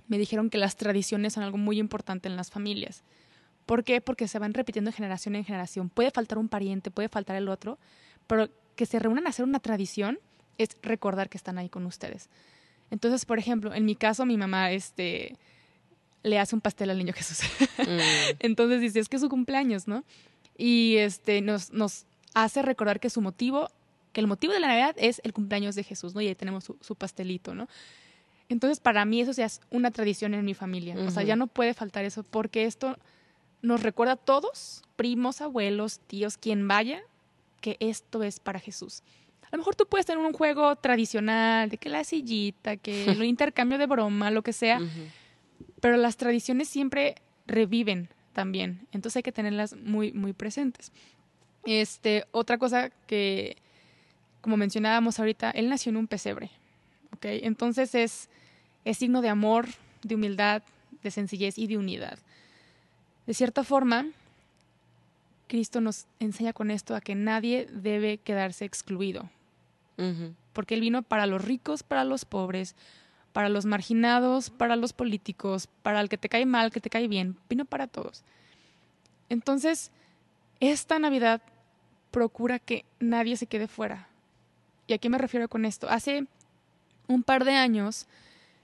me 0.08 0.18
dijeron 0.18 0.50
que 0.50 0.58
las 0.58 0.76
tradiciones 0.76 1.34
son 1.34 1.42
algo 1.42 1.58
muy 1.58 1.78
importante 1.78 2.28
en 2.28 2.36
las 2.36 2.50
familias. 2.50 3.02
¿Por 3.66 3.84
qué? 3.84 4.00
Porque 4.00 4.28
se 4.28 4.38
van 4.38 4.54
repitiendo 4.54 4.92
generación 4.92 5.36
en 5.36 5.44
generación. 5.44 5.88
Puede 5.88 6.10
faltar 6.10 6.38
un 6.38 6.48
pariente, 6.48 6.90
puede 6.90 7.08
faltar 7.08 7.36
el 7.36 7.48
otro, 7.48 7.78
pero 8.26 8.48
que 8.76 8.86
se 8.86 8.98
reúnan 8.98 9.26
a 9.26 9.30
hacer 9.30 9.44
una 9.44 9.60
tradición 9.60 10.18
es 10.58 10.70
recordar 10.82 11.28
que 11.28 11.38
están 11.38 11.58
ahí 11.58 11.68
con 11.68 11.86
ustedes. 11.86 12.28
Entonces, 12.92 13.24
por 13.24 13.38
ejemplo, 13.38 13.74
en 13.74 13.86
mi 13.86 13.96
caso, 13.96 14.26
mi 14.26 14.36
mamá 14.36 14.70
este, 14.70 15.34
le 16.22 16.38
hace 16.38 16.54
un 16.54 16.60
pastel 16.60 16.90
al 16.90 16.98
niño 16.98 17.14
Jesús. 17.14 17.38
Mm. 17.78 17.98
Entonces 18.40 18.82
dice, 18.82 19.00
es 19.00 19.08
que 19.08 19.16
es 19.16 19.22
su 19.22 19.30
cumpleaños, 19.30 19.88
¿no? 19.88 20.04
Y 20.58 20.96
este, 20.98 21.40
nos, 21.40 21.72
nos 21.72 22.04
hace 22.34 22.60
recordar 22.60 23.00
que 23.00 23.08
su 23.08 23.22
motivo, 23.22 23.70
que 24.12 24.20
el 24.20 24.26
motivo 24.26 24.52
de 24.52 24.60
la 24.60 24.68
Navidad 24.68 24.94
es 24.98 25.22
el 25.24 25.32
cumpleaños 25.32 25.74
de 25.74 25.84
Jesús, 25.84 26.14
¿no? 26.14 26.20
Y 26.20 26.28
ahí 26.28 26.34
tenemos 26.34 26.64
su, 26.64 26.94
pastelito, 26.94 27.54
¿no? 27.54 27.66
Entonces, 28.50 28.78
para 28.78 29.06
mí 29.06 29.22
eso 29.22 29.32
ya 29.32 29.46
es 29.46 29.62
una 29.70 29.90
tradición 29.90 30.34
en 30.34 30.44
mi 30.44 30.52
familia. 30.52 30.94
O 30.98 31.10
sea, 31.10 31.22
ya 31.22 31.34
no 31.34 31.46
puede 31.46 31.72
faltar 31.72 32.04
eso 32.04 32.22
porque 32.22 32.66
esto 32.66 32.98
nos 33.62 33.82
recuerda 33.82 34.12
a 34.12 34.16
todos, 34.16 34.82
primos, 34.96 35.40
abuelos, 35.40 35.98
tíos, 36.00 36.36
quien 36.36 36.68
vaya, 36.68 37.00
que 37.62 37.78
esto 37.80 38.22
es 38.22 38.38
para 38.38 38.60
Jesús. 38.60 39.02
A 39.52 39.56
lo 39.56 39.58
mejor 39.58 39.76
tú 39.76 39.86
puedes 39.86 40.06
tener 40.06 40.24
un 40.24 40.32
juego 40.32 40.74
tradicional, 40.76 41.68
de 41.68 41.76
que 41.76 41.90
la 41.90 42.04
sillita, 42.04 42.76
que 42.78 43.04
el 43.10 43.22
intercambio 43.24 43.78
de 43.78 43.86
broma, 43.86 44.30
lo 44.30 44.42
que 44.42 44.52
sea, 44.52 44.80
pero 45.80 45.96
las 45.96 46.16
tradiciones 46.16 46.68
siempre 46.68 47.16
reviven 47.46 48.08
también, 48.32 48.86
entonces 48.92 49.18
hay 49.18 49.22
que 49.22 49.32
tenerlas 49.32 49.76
muy, 49.76 50.12
muy 50.12 50.32
presentes. 50.32 50.90
Este, 51.64 52.24
otra 52.32 52.58
cosa 52.58 52.90
que, 53.06 53.56
como 54.40 54.56
mencionábamos 54.56 55.18
ahorita, 55.18 55.50
él 55.50 55.68
nació 55.68 55.90
en 55.90 55.98
un 55.98 56.06
pesebre, 56.06 56.50
¿ok? 57.14 57.24
Entonces 57.24 57.94
es, 57.94 58.28
es 58.84 58.98
signo 58.98 59.20
de 59.20 59.28
amor, 59.28 59.68
de 60.02 60.14
humildad, 60.14 60.62
de 61.02 61.10
sencillez 61.10 61.58
y 61.58 61.66
de 61.66 61.76
unidad. 61.76 62.18
De 63.26 63.34
cierta 63.34 63.64
forma, 63.64 64.06
Cristo 65.46 65.80
nos 65.80 66.06
enseña 66.18 66.52
con 66.52 66.70
esto 66.70 66.94
a 66.96 67.00
que 67.00 67.14
nadie 67.14 67.68
debe 67.70 68.18
quedarse 68.18 68.64
excluido, 68.64 69.28
porque 70.52 70.74
Él 70.74 70.80
vino 70.80 71.02
para 71.02 71.26
los 71.26 71.44
ricos, 71.44 71.82
para 71.82 72.04
los 72.04 72.24
pobres, 72.24 72.74
para 73.32 73.48
los 73.48 73.64
marginados, 73.64 74.50
para 74.50 74.76
los 74.76 74.92
políticos, 74.92 75.68
para 75.82 76.00
el 76.00 76.08
que 76.08 76.18
te 76.18 76.28
cae 76.28 76.46
mal, 76.46 76.70
que 76.70 76.80
te 76.80 76.90
cae 76.90 77.08
bien, 77.08 77.36
vino 77.48 77.64
para 77.64 77.86
todos. 77.86 78.24
Entonces, 79.28 79.90
esta 80.60 80.98
Navidad 80.98 81.40
procura 82.10 82.58
que 82.58 82.84
nadie 83.00 83.36
se 83.36 83.46
quede 83.46 83.68
fuera. 83.68 84.08
¿Y 84.86 84.92
a 84.92 84.98
qué 84.98 85.08
me 85.08 85.18
refiero 85.18 85.48
con 85.48 85.64
esto? 85.64 85.88
Hace 85.88 86.26
un 87.08 87.22
par 87.22 87.44
de 87.44 87.54
años 87.54 88.06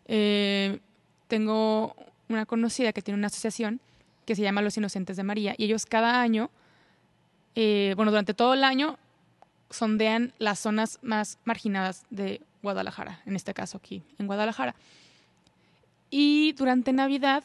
eh, 0.07 0.81
tengo 1.27 1.97
una 2.29 2.47
conocida 2.47 2.93
que 2.93 3.03
tiene 3.03 3.19
una 3.19 3.29
asociación 3.29 3.81
que 4.27 4.37
se 4.37 4.43
llama 4.43 4.63
Los 4.63 4.77
Inocentes 4.77 5.17
de 5.17 5.23
María 5.23 5.55
y 5.57 5.65
ellos 5.65 5.87
cada 5.87 6.21
año, 6.21 6.51
eh, 7.55 7.95
bueno, 7.97 8.11
durante 8.11 8.35
todo 8.35 8.53
el 8.53 8.63
año 8.63 8.99
sondean 9.71 10.33
las 10.39 10.59
zonas 10.59 10.99
más 11.03 11.39
marginadas 11.45 12.05
de 12.11 12.41
Guadalajara, 12.63 13.21
en 13.27 13.37
este 13.37 13.55
caso 13.55 13.79
aquí, 13.79 14.03
en 14.19 14.27
Guadalajara. 14.27 14.75
Y 16.11 16.53
durante 16.53 16.93
Navidad 16.93 17.45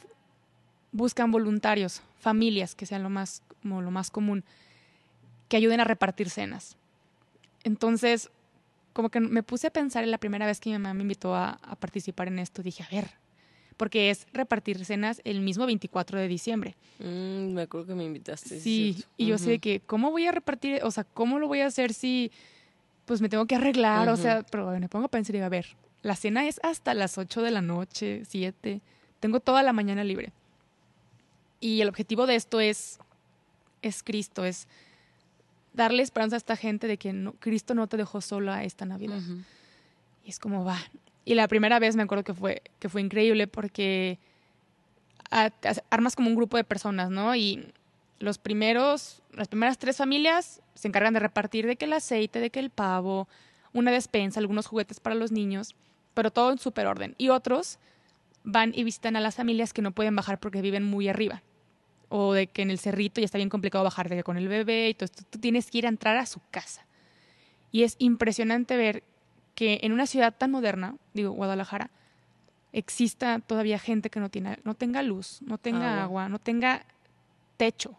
buscan 0.92 1.30
voluntarios, 1.30 2.02
familias, 2.20 2.74
que 2.74 2.86
sean 2.86 3.02
lo 3.02 3.10
más, 3.10 3.42
lo 3.62 3.90
más 3.90 4.10
común, 4.10 4.44
que 5.48 5.56
ayuden 5.56 5.80
a 5.80 5.84
repartir 5.84 6.30
cenas. 6.30 6.76
Entonces, 7.62 8.30
como 8.92 9.10
que 9.10 9.20
me 9.20 9.42
puse 9.42 9.66
a 9.66 9.70
pensar 9.70 10.04
en 10.04 10.10
la 10.10 10.18
primera 10.18 10.46
vez 10.46 10.60
que 10.60 10.70
mi 10.70 10.78
mamá 10.78 10.94
me 10.94 11.02
invitó 11.02 11.34
a, 11.34 11.58
a 11.62 11.76
participar 11.76 12.28
en 12.28 12.38
esto, 12.38 12.62
dije, 12.62 12.84
a 12.84 12.88
ver, 12.94 13.10
porque 13.76 14.10
es 14.10 14.26
repartir 14.32 14.84
cenas 14.84 15.20
el 15.24 15.40
mismo 15.40 15.66
24 15.66 16.18
de 16.18 16.28
diciembre. 16.28 16.76
Mm, 17.00 17.52
me 17.52 17.62
acuerdo 17.62 17.88
que 17.88 17.94
me 17.94 18.04
invitaste. 18.04 18.60
Sí, 18.60 19.04
y 19.16 19.26
yo 19.26 19.38
sé 19.38 19.58
que, 19.58 19.80
¿cómo 19.80 20.10
voy 20.10 20.26
a 20.26 20.32
repartir? 20.32 20.80
O 20.84 20.90
sea, 20.90 21.04
¿cómo 21.04 21.38
lo 21.38 21.48
voy 21.48 21.60
a 21.60 21.66
hacer 21.66 21.92
si 21.92 22.30
pues 23.04 23.20
me 23.20 23.28
tengo 23.28 23.46
que 23.46 23.56
arreglar? 23.56 24.08
O 24.08 24.16
sea, 24.16 24.44
pero 24.50 24.70
me 24.78 24.88
pongo 24.88 25.06
a 25.06 25.10
pensar 25.10 25.34
y 25.36 25.40
a 25.40 25.48
ver, 25.48 25.66
la 26.02 26.16
cena 26.16 26.46
es 26.46 26.60
hasta 26.62 26.94
las 26.94 27.18
8 27.18 27.42
de 27.42 27.50
la 27.50 27.62
noche, 27.62 28.22
7, 28.28 28.80
tengo 29.20 29.40
toda 29.40 29.62
la 29.62 29.72
mañana 29.72 30.04
libre. 30.04 30.32
Y 31.60 31.80
el 31.80 31.88
objetivo 31.88 32.26
de 32.26 32.34
esto 32.36 32.60
es, 32.60 32.98
es 33.82 34.02
Cristo, 34.02 34.44
es 34.44 34.68
darle 35.72 36.02
esperanza 36.02 36.36
a 36.36 36.38
esta 36.38 36.56
gente 36.56 36.86
de 36.86 36.98
que 36.98 37.12
no, 37.12 37.32
Cristo 37.32 37.74
no 37.74 37.86
te 37.86 37.96
dejó 37.96 38.20
sola 38.20 38.64
esta 38.64 38.84
Navidad. 38.84 39.20
Y 40.24 40.30
es 40.30 40.38
como 40.38 40.64
va, 40.64 40.78
y 41.24 41.34
la 41.34 41.48
primera 41.48 41.78
vez 41.78 41.96
me 41.96 42.02
acuerdo 42.02 42.24
que 42.24 42.34
fue, 42.34 42.62
que 42.78 42.88
fue 42.88 43.00
increíble 43.00 43.46
porque 43.46 44.18
armas 45.90 46.14
como 46.14 46.28
un 46.28 46.36
grupo 46.36 46.56
de 46.56 46.64
personas, 46.64 47.10
¿no? 47.10 47.34
Y 47.34 47.72
los 48.18 48.38
primeros, 48.38 49.22
las 49.32 49.48
primeras 49.48 49.78
tres 49.78 49.96
familias 49.96 50.60
se 50.74 50.88
encargan 50.88 51.14
de 51.14 51.20
repartir 51.20 51.66
de 51.66 51.76
que 51.76 51.86
el 51.86 51.92
aceite, 51.92 52.40
de 52.40 52.50
que 52.50 52.60
el 52.60 52.70
pavo, 52.70 53.28
una 53.72 53.90
despensa, 53.90 54.38
algunos 54.38 54.66
juguetes 54.66 55.00
para 55.00 55.16
los 55.16 55.32
niños, 55.32 55.74
pero 56.14 56.30
todo 56.30 56.52
en 56.52 56.58
súper 56.58 56.86
orden. 56.86 57.14
Y 57.18 57.30
otros 57.30 57.78
van 58.44 58.72
y 58.74 58.84
visitan 58.84 59.16
a 59.16 59.20
las 59.20 59.34
familias 59.34 59.72
que 59.72 59.82
no 59.82 59.92
pueden 59.92 60.14
bajar 60.14 60.38
porque 60.38 60.62
viven 60.62 60.84
muy 60.84 61.08
arriba. 61.08 61.42
O 62.08 62.32
de 62.32 62.46
que 62.46 62.62
en 62.62 62.70
el 62.70 62.78
cerrito 62.78 63.20
ya 63.20 63.24
está 63.24 63.38
bien 63.38 63.48
complicado 63.48 63.82
bajar 63.82 64.08
de 64.08 64.16
que 64.16 64.22
con 64.22 64.36
el 64.36 64.46
bebé 64.46 64.90
y 64.90 64.94
todo 64.94 65.06
esto. 65.06 65.24
Tú 65.28 65.40
tienes 65.40 65.70
que 65.70 65.78
ir 65.78 65.86
a 65.86 65.88
entrar 65.88 66.16
a 66.16 66.26
su 66.26 66.40
casa. 66.50 66.86
Y 67.72 67.82
es 67.82 67.96
impresionante 67.98 68.76
ver 68.76 69.02
que 69.54 69.80
en 69.82 69.92
una 69.92 70.06
ciudad 70.06 70.34
tan 70.36 70.50
moderna, 70.50 70.96
digo 71.12 71.30
Guadalajara, 71.30 71.90
exista 72.72 73.38
todavía 73.38 73.78
gente 73.78 74.10
que 74.10 74.20
no, 74.20 74.28
tiene, 74.28 74.58
no 74.64 74.74
tenga 74.74 75.02
luz, 75.02 75.38
no 75.42 75.58
tenga 75.58 76.02
agua, 76.02 76.28
no 76.28 76.38
tenga 76.38 76.84
techo. 77.56 77.96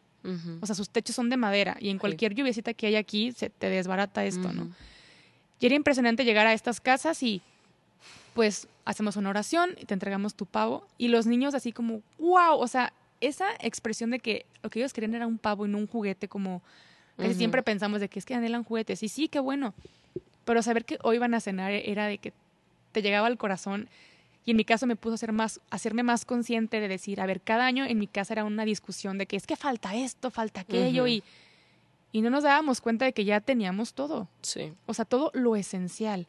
O 0.60 0.66
sea, 0.66 0.74
sus 0.74 0.90
techos 0.90 1.16
son 1.16 1.30
de 1.30 1.38
madera 1.38 1.78
y 1.80 1.90
en 1.90 2.00
cualquier 2.00 2.34
lluviecita 2.34 2.74
que 2.74 2.88
hay 2.88 2.96
aquí 2.96 3.32
se 3.32 3.52
te 3.52 3.70
desbarata 3.70 4.26
esto, 4.26 4.52
¿no? 4.52 4.72
Y 5.60 5.68
era 5.68 5.76
impresionante 5.76 6.26
llegar 6.26 6.48
a 6.48 6.54
estas 6.54 6.82
casas 6.82 7.22
y 7.22 7.44
pues 8.34 8.68
hacemos 8.86 9.18
una 9.18 9.30
oración 9.30 9.76
y 9.80 9.86
te 9.86 9.94
entregamos 9.94 10.34
tu 10.34 10.48
pavo 10.48 10.86
y 10.98 11.10
los 11.10 11.28
niños 11.28 11.54
así 11.54 11.72
como, 11.72 12.02
wow, 12.18 12.58
o 12.58 12.68
sea, 12.68 12.92
esa 13.22 13.46
expresión 13.60 14.10
de 14.10 14.20
que 14.20 14.48
lo 14.64 14.72
que 14.72 14.80
ellos 14.80 14.94
querían 14.94 15.14
era 15.14 15.28
un 15.28 15.38
pavo 15.38 15.68
y 15.68 15.70
no 15.70 15.78
un 15.78 15.88
juguete 15.88 16.28
como 16.28 16.64
casi 17.18 17.36
siempre 17.36 17.62
pensamos 17.64 18.02
de 18.02 18.10
que 18.10 18.20
es 18.20 18.26
que 18.26 18.34
anhelan 18.34 18.64
juguetes. 18.64 19.04
Y 19.04 19.10
sí, 19.10 19.28
qué 19.28 19.40
bueno, 19.40 19.76
pero 20.46 20.62
saber 20.62 20.86
que 20.86 20.98
hoy 21.04 21.18
van 21.18 21.34
a 21.34 21.42
cenar 21.42 21.72
era 21.72 22.08
de 22.08 22.20
que 22.20 22.34
te 22.92 23.02
llegaba 23.02 23.28
al 23.28 23.38
corazón 23.38 23.90
y 24.46 24.52
en 24.52 24.58
mi 24.58 24.64
caso 24.64 24.86
me 24.86 24.96
puso 24.96 25.26
a 25.26 25.32
más, 25.32 25.60
hacerme 25.72 26.04
más 26.04 26.24
consciente 26.24 26.80
de 26.80 26.88
decir, 26.88 27.20
a 27.20 27.26
ver, 27.26 27.42
cada 27.42 27.66
año 27.66 27.84
en 27.84 27.98
mi 27.98 28.08
casa 28.08 28.34
era 28.34 28.46
una 28.46 28.64
discusión 28.64 29.18
de 29.18 29.26
que 29.26 29.36
es 29.36 29.48
que 29.48 29.56
falta 29.56 29.96
esto, 29.96 30.30
falta 30.30 30.62
aquello 30.62 31.08
y, 31.08 31.24
y 32.12 32.22
no 32.22 32.30
nos 32.30 32.44
dábamos 32.44 32.80
cuenta 32.80 33.06
de 33.06 33.14
que 33.14 33.26
ya 33.26 33.42
teníamos 33.42 33.96
todo. 33.96 34.28
Sí. 34.44 34.72
O 34.86 34.94
sea, 34.94 35.04
todo 35.04 35.32
lo 35.34 35.56
esencial. 35.56 36.28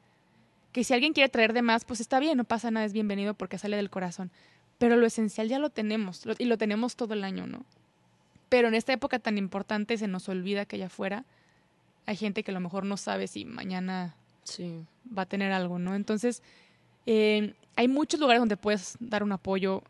Que 0.73 0.83
si 0.83 0.95
alguien 0.95 1.13
quiere 1.13 1.29
traer 1.29 1.53
de 1.53 1.61
más, 1.61 1.85
pues 1.85 2.01
está 2.01 2.19
bien, 2.19 2.39
no 2.39 2.45
pasa 2.45 2.71
nada, 2.71 2.87
es 2.87 2.95
bienvenido 2.95 3.35
porque 3.35 3.59
sale 3.59 3.77
del 3.77 3.91
corazón. 3.91 4.31
Pero 4.79 4.97
lo 4.97 5.07
esencial 5.07 5.49
ya 5.49 5.59
lo 5.59 5.69
tenemos 5.69 6.23
y 6.39 6.47
lo 6.47 6.57
tenemos 6.57 6.97
todo 6.97 7.13
el 7.13 7.23
año, 7.23 7.47
¿no? 7.47 7.67
Pero 8.49 8.69
en 8.69 8.75
esta 8.75 8.95
época 8.95 9.19
tan 9.19 9.37
importante 9.37 9.99
se 9.99 10.09
nos 10.09 10.29
olvida 10.31 10.65
que 10.65 10.77
allá 10.77 10.87
afuera 10.87 11.25
hay 12.07 12.17
gente 12.17 12.43
que 12.43 12.53
a 12.53 12.55
lo 12.55 12.61
mejor 12.61 12.85
no 12.85 12.97
sabe 12.97 13.27
si 13.27 13.45
mañana 13.45 14.15
va 15.17 15.23
a 15.23 15.27
tener 15.27 15.53
algo, 15.53 15.79
¿no? 15.79 15.95
Entonces, 15.95 16.43
eh, 17.05 17.55
hay 17.75 17.89
muchos 17.89 18.21
lugares 18.21 18.41
donde 18.41 18.57
puedes 18.57 18.97
dar 19.01 19.23
un 19.23 19.33
apoyo. 19.33 19.83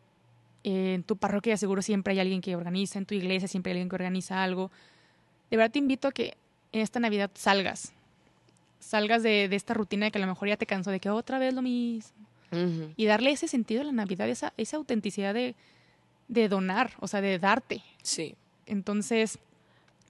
en 0.65 1.05
tu 1.05 1.17
parroquia 1.17 1.57
seguro 1.57 1.81
siempre 1.81 2.13
hay 2.13 2.21
alguien 2.21 2.41
que 2.41 2.57
organiza, 2.57 2.99
en 2.99 3.07
tu 3.07 3.15
iglesia 3.15 3.47
siempre 3.47 3.71
hay 3.71 3.77
alguien 3.77 3.89
que 3.89 3.95
organiza 3.95 4.43
algo. 4.43 4.71
De 5.51 5.57
verdad 5.57 5.71
te 5.71 5.79
invito 5.79 6.09
a 6.09 6.13
que 6.13 6.37
en 6.73 6.81
esta 6.81 6.99
Navidad 6.99 7.31
salgas. 7.35 7.93
Salgas 8.81 9.23
de, 9.23 9.45
esta 9.45 9.75
rutina 9.75 10.07
de 10.07 10.11
que 10.11 10.19
a 10.19 10.21
lo 10.21 10.27
mejor 10.27 10.49
ya 10.49 10.57
te 10.57 10.67
cansó 10.67 10.91
de 10.91 11.01
que 11.01 11.11
otra 11.11 11.39
vez 11.39 11.55
lo 11.55 11.63
mismo. 11.63 12.27
Y 12.97 13.05
darle 13.05 13.33
ese 13.33 13.49
sentido 13.49 13.83
a 13.83 13.85
la 13.85 13.93
Navidad, 13.93 14.29
esa, 14.29 14.55
esa 14.57 14.79
autenticidad 14.79 15.35
de, 15.35 15.55
de 16.29 16.49
donar, 16.49 16.93
o 17.01 17.07
sea, 17.07 17.21
de 17.21 17.39
darte. 17.39 17.83
Sí. 18.03 18.35
Entonces, 18.67 19.39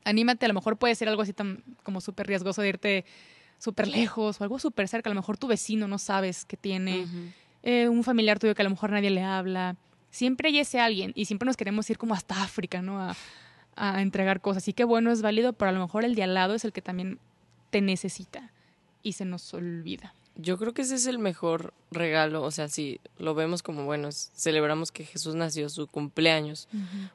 anímate, 0.06 0.46
a 0.46 0.48
lo 0.48 0.54
mejor 0.54 0.76
puede 0.76 0.94
ser 0.94 1.08
algo 1.08 1.22
así 1.22 1.32
tan 1.32 1.62
como 1.82 2.00
súper 2.00 2.26
riesgoso 2.26 2.62
de 2.62 2.68
irte 2.68 3.04
súper 3.58 3.88
lejos 3.88 4.40
o 4.40 4.44
algo 4.44 4.58
súper 4.58 4.86
cerca, 4.88 5.10
a 5.10 5.14
lo 5.14 5.20
mejor 5.20 5.36
tu 5.36 5.48
vecino 5.48 5.88
no 5.88 5.98
sabes 5.98 6.44
que 6.44 6.56
tiene, 6.56 7.06
eh, 7.62 7.88
un 7.88 8.04
familiar 8.04 8.38
tuyo 8.38 8.54
que 8.54 8.62
a 8.62 8.64
lo 8.64 8.70
mejor 8.70 8.90
nadie 8.90 9.10
le 9.10 9.22
habla. 9.22 9.76
Siempre 10.10 10.48
hay 10.48 10.60
ese 10.60 10.78
alguien 10.78 11.12
y 11.14 11.24
siempre 11.24 11.46
nos 11.46 11.56
queremos 11.56 11.90
ir 11.90 11.98
como 11.98 12.14
hasta 12.14 12.42
África, 12.42 12.80
¿no? 12.80 13.00
A, 13.00 13.16
a 13.74 14.00
entregar 14.00 14.40
cosas. 14.40 14.66
Y 14.68 14.72
qué 14.72 14.84
bueno, 14.84 15.10
es 15.10 15.20
válido, 15.20 15.52
pero 15.52 15.70
a 15.70 15.72
lo 15.72 15.80
mejor 15.80 16.04
el 16.04 16.14
de 16.14 16.22
al 16.22 16.34
lado 16.34 16.54
es 16.54 16.64
el 16.64 16.72
que 16.72 16.82
también 16.82 17.18
te 17.70 17.80
necesita 17.80 18.52
y 19.02 19.12
se 19.12 19.24
nos 19.24 19.52
olvida. 19.52 20.14
Yo 20.36 20.58
creo 20.58 20.74
que 20.74 20.82
ese 20.82 20.94
es 20.94 21.06
el 21.06 21.18
mejor 21.18 21.72
regalo, 21.90 22.42
o 22.42 22.50
sea, 22.50 22.68
si 22.68 23.00
lo 23.18 23.34
vemos 23.34 23.62
como, 23.62 23.84
bueno, 23.84 24.10
celebramos 24.12 24.92
que 24.92 25.04
Jesús 25.04 25.34
nació, 25.34 25.70
su 25.70 25.86
cumpleaños, 25.86 26.68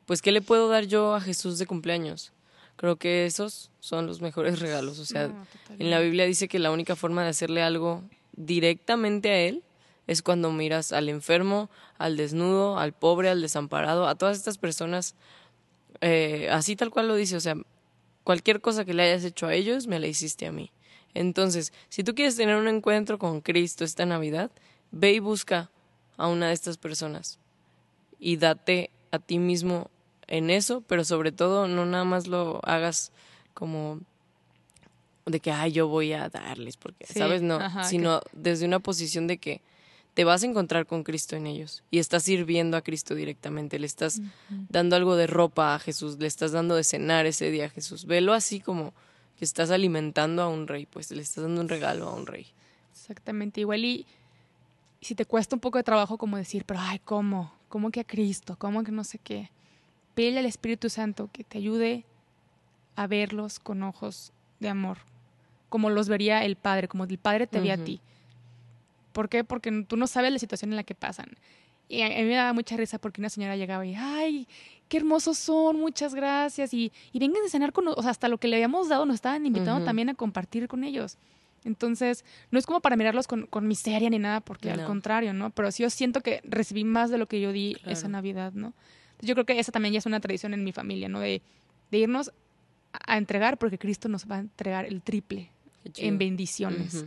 pues 0.08 0.24
¿qué 0.24 0.32
le 0.32 0.42
puedo 0.42 0.70
dar 0.70 0.86
yo 0.86 1.14
a 1.14 1.22
Jesús 1.22 1.60
de 1.60 1.68
cumpleaños? 1.68 2.34
Creo 2.82 2.96
que 2.96 3.28
esos 3.28 3.70
son 3.80 4.08
los 4.08 4.22
mejores 4.22 4.60
regalos. 4.60 4.98
O 4.98 5.06
sea, 5.06 5.28
No, 5.28 5.46
en 5.78 5.92
la. 5.92 6.00
Biblia 6.00 6.26
dice 6.26 6.48
que 6.48 6.58
la 6.58 6.72
única 6.72 6.96
forma 6.96 7.22
de 7.24 7.30
hacerle 7.30 7.62
algo 7.62 8.02
directamente 8.34 9.30
a 9.30 9.38
Él 9.38 9.64
es 10.08 10.24
cuando 10.24 10.52
miras 10.52 10.92
al 10.92 11.08
enfermo, 11.08 11.70
al 12.00 12.18
desnudo, 12.18 12.80
al 12.80 12.94
pobre, 12.94 13.30
al 13.30 13.40
desamparado, 13.40 14.08
a 14.08 14.16
todas 14.16 14.36
estas 14.36 14.58
personas, 14.58 15.14
eh, 16.02 16.50
así 16.52 16.76
tal 16.76 16.90
cual 16.90 17.08
lo 17.08 17.16
dice, 17.16 17.36
o 17.36 17.40
sea, 17.40 17.56
cualquier 18.24 18.62
cosa 18.62 18.84
que 18.84 18.96
le 18.96 19.04
hayas 19.04 19.24
hecho 19.26 19.46
a 19.46 19.54
ellos, 19.54 19.86
me 19.86 20.00
la 20.00 20.08
hiciste 20.08 20.48
a 20.48 20.52
mí. 20.52 20.72
Entonces, 21.14 21.74
si 21.90 22.04
tú 22.04 22.16
quieres 22.16 22.36
tener 22.36 22.56
un 22.56 22.68
encuentro 22.68 23.20
con 23.20 23.42
Cristo 23.42 23.84
esta 23.84 24.08
Navidad, 24.08 24.50
ve 24.90 25.14
y 25.14 25.20
busca 25.20 25.70
a 26.18 26.28
una 26.28 26.48
de 26.48 26.54
estas 26.54 26.80
personas 26.80 27.38
y 28.20 28.38
date 28.38 28.90
a 29.12 29.20
ti 29.20 29.38
mismo 29.38 29.92
en 30.32 30.50
eso, 30.50 30.82
pero 30.88 31.04
sobre 31.04 31.34
todo 31.34 31.68
no 31.68 31.86
nada 31.86 32.06
más 32.06 32.28
lo 32.28 32.62
hagas 32.64 33.12
como 33.54 34.00
de 35.26 35.42
que, 35.42 35.52
ay, 35.52 35.74
yo 35.74 35.90
voy 35.90 36.14
a 36.14 36.30
darles, 36.30 36.78
porque, 36.78 37.06
Sí, 37.06 37.20
¿sabes? 37.20 37.42
No, 37.42 37.56
ajá, 37.56 37.84
sino 37.84 38.22
desde 38.32 38.66
una 38.66 38.80
posición 38.80 39.28
de 39.28 39.38
que 39.38 39.62
te 40.14 40.24
vas 40.24 40.44
a 40.44 40.46
encontrar 40.46 40.86
con 40.86 41.04
Cristo 41.04 41.36
en 41.36 41.48
ellos 41.48 41.84
y 41.92 42.00
estás 42.00 42.24
sirviendo 42.24 42.78
a 42.78 42.82
Cristo 42.82 43.14
directamente, 43.14 43.78
le 43.78 43.86
estás 43.86 44.22
dando 44.70 44.96
algo 44.96 45.18
de 45.18 45.28
ropa 45.28 45.76
a 45.76 45.80
Jesús, 45.80 46.18
le 46.18 46.28
estás 46.28 46.54
dando 46.54 46.76
de 46.76 46.86
cenar 46.86 47.26
ese 47.26 47.52
día 47.52 47.66
a 47.66 47.70
Jesús. 47.70 48.06
Velo 48.06 48.34
así 48.34 48.62
como 48.62 48.94
que 49.38 49.44
estás 49.44 49.70
alimentando 49.70 50.42
a 50.42 50.48
un 50.48 50.66
rey, 50.68 50.86
pues 50.86 51.12
le 51.12 51.22
estás 51.22 51.44
dando 51.44 51.60
un 51.60 51.68
regalo 51.68 52.08
a 52.08 52.14
un 52.14 52.26
rey. 52.26 52.48
Exactamente, 52.94 53.60
igual 53.60 53.84
y 53.84 54.08
si 55.02 55.14
te 55.14 55.26
cuesta 55.26 55.58
un 55.58 55.60
poco 55.60 55.78
de 55.78 55.84
trabajo 55.84 56.18
como 56.18 56.38
decir, 56.38 56.64
pero 56.66 56.80
ay, 56.82 57.00
¿cómo? 57.00 57.54
¿Cómo 57.68 57.92
que 57.92 58.00
a 58.00 58.06
Cristo? 58.06 58.56
¿Cómo 58.58 58.84
que 58.84 58.92
no 58.92 59.04
sé 59.04 59.18
qué? 59.18 59.50
Pídele 60.14 60.40
al 60.40 60.46
Espíritu 60.46 60.90
Santo 60.90 61.30
que 61.32 61.44
te 61.44 61.58
ayude 61.58 62.06
a 62.96 63.08
verlos 63.08 63.60
con 63.60 63.84
ojos 63.84 64.34
de 64.60 64.70
amor, 64.70 65.00
como 65.70 65.90
los 65.90 66.10
vería 66.10 66.44
el 66.46 66.56
Padre, 66.56 66.88
como 66.88 67.06
el 67.06 67.18
Padre 67.18 67.48
te 67.48 67.60
ve 67.60 67.72
a 67.72 67.78
ti. 67.78 68.02
¿Por 69.14 69.30
qué? 69.30 69.44
Porque 69.44 69.86
tú 69.88 69.98
no 69.98 70.08
sabes 70.08 70.32
la 70.32 70.40
situación 70.40 70.72
en 70.72 70.78
la 70.78 70.84
que 70.84 70.96
pasan. 70.96 71.32
Y 71.88 72.02
a 72.04 72.08
mí 72.08 72.24
me 72.24 72.36
daba 72.36 72.54
mucha 72.54 72.78
risa 72.78 73.00
porque 73.00 73.20
una 73.20 73.30
señora 73.30 73.58
llegaba 73.58 73.86
y, 73.86 73.96
ay, 73.96 74.48
qué 74.88 74.98
hermosos 74.98 75.38
son, 75.38 75.78
muchas 75.78 76.16
gracias. 76.16 76.74
Y, 76.74 76.92
y 77.12 77.20
vengan 77.20 77.44
a 77.46 77.50
cenar 77.50 77.74
con 77.74 77.86
nosotros, 77.86 78.00
o 78.00 78.04
sea, 78.04 78.12
hasta 78.12 78.30
lo 78.30 78.38
que 78.38 78.48
le 78.48 78.56
habíamos 78.56 78.88
dado 78.88 79.06
nos 79.06 79.16
estaban 79.16 79.46
invitando 79.46 79.84
también 79.84 80.10
a 80.10 80.14
compartir 80.14 80.68
con 80.70 80.86
ellos. 80.86 81.18
Entonces, 81.64 82.26
no 82.50 82.58
es 82.58 82.66
como 82.66 82.80
para 82.80 82.96
mirarlos 82.96 83.28
con, 83.28 83.46
con 83.46 83.68
miseria 83.68 84.10
ni 84.10 84.20
nada, 84.20 84.40
porque 84.40 84.72
al 84.72 84.86
contrario, 84.86 85.34
¿no? 85.34 85.50
Pero 85.50 85.72
sí 85.72 85.84
yo 85.84 85.90
siento 85.90 86.22
que 86.22 86.42
recibí 86.44 86.84
más 86.84 87.10
de 87.10 87.18
lo 87.18 87.28
que 87.28 87.42
yo 87.42 87.52
di 87.52 87.78
esa. 87.86 88.08
Navidad, 88.08 88.54
¿no? 88.54 88.74
Yo 89.22 89.34
creo 89.36 89.46
que 89.46 89.60
esa 89.60 89.72
también 89.72 89.94
ya 89.94 90.00
es 90.00 90.06
una 90.06 90.20
tradición 90.20 90.54
en 90.54 90.64
mi 90.64 90.72
familia, 90.72 91.10
¿no? 91.10 91.20
De, 91.20 91.42
de 91.92 91.98
irnos 91.98 92.32
a, 92.94 93.18
entregar, 93.18 93.58
porque 93.58 93.78
Cristo 93.78 94.10
nos 94.10 94.26
va 94.30 94.38
a 94.38 94.40
entregar 94.40 94.86
el 94.86 95.02
triple 95.02 95.50
en 96.08 96.18
bendiciones. 96.18 97.06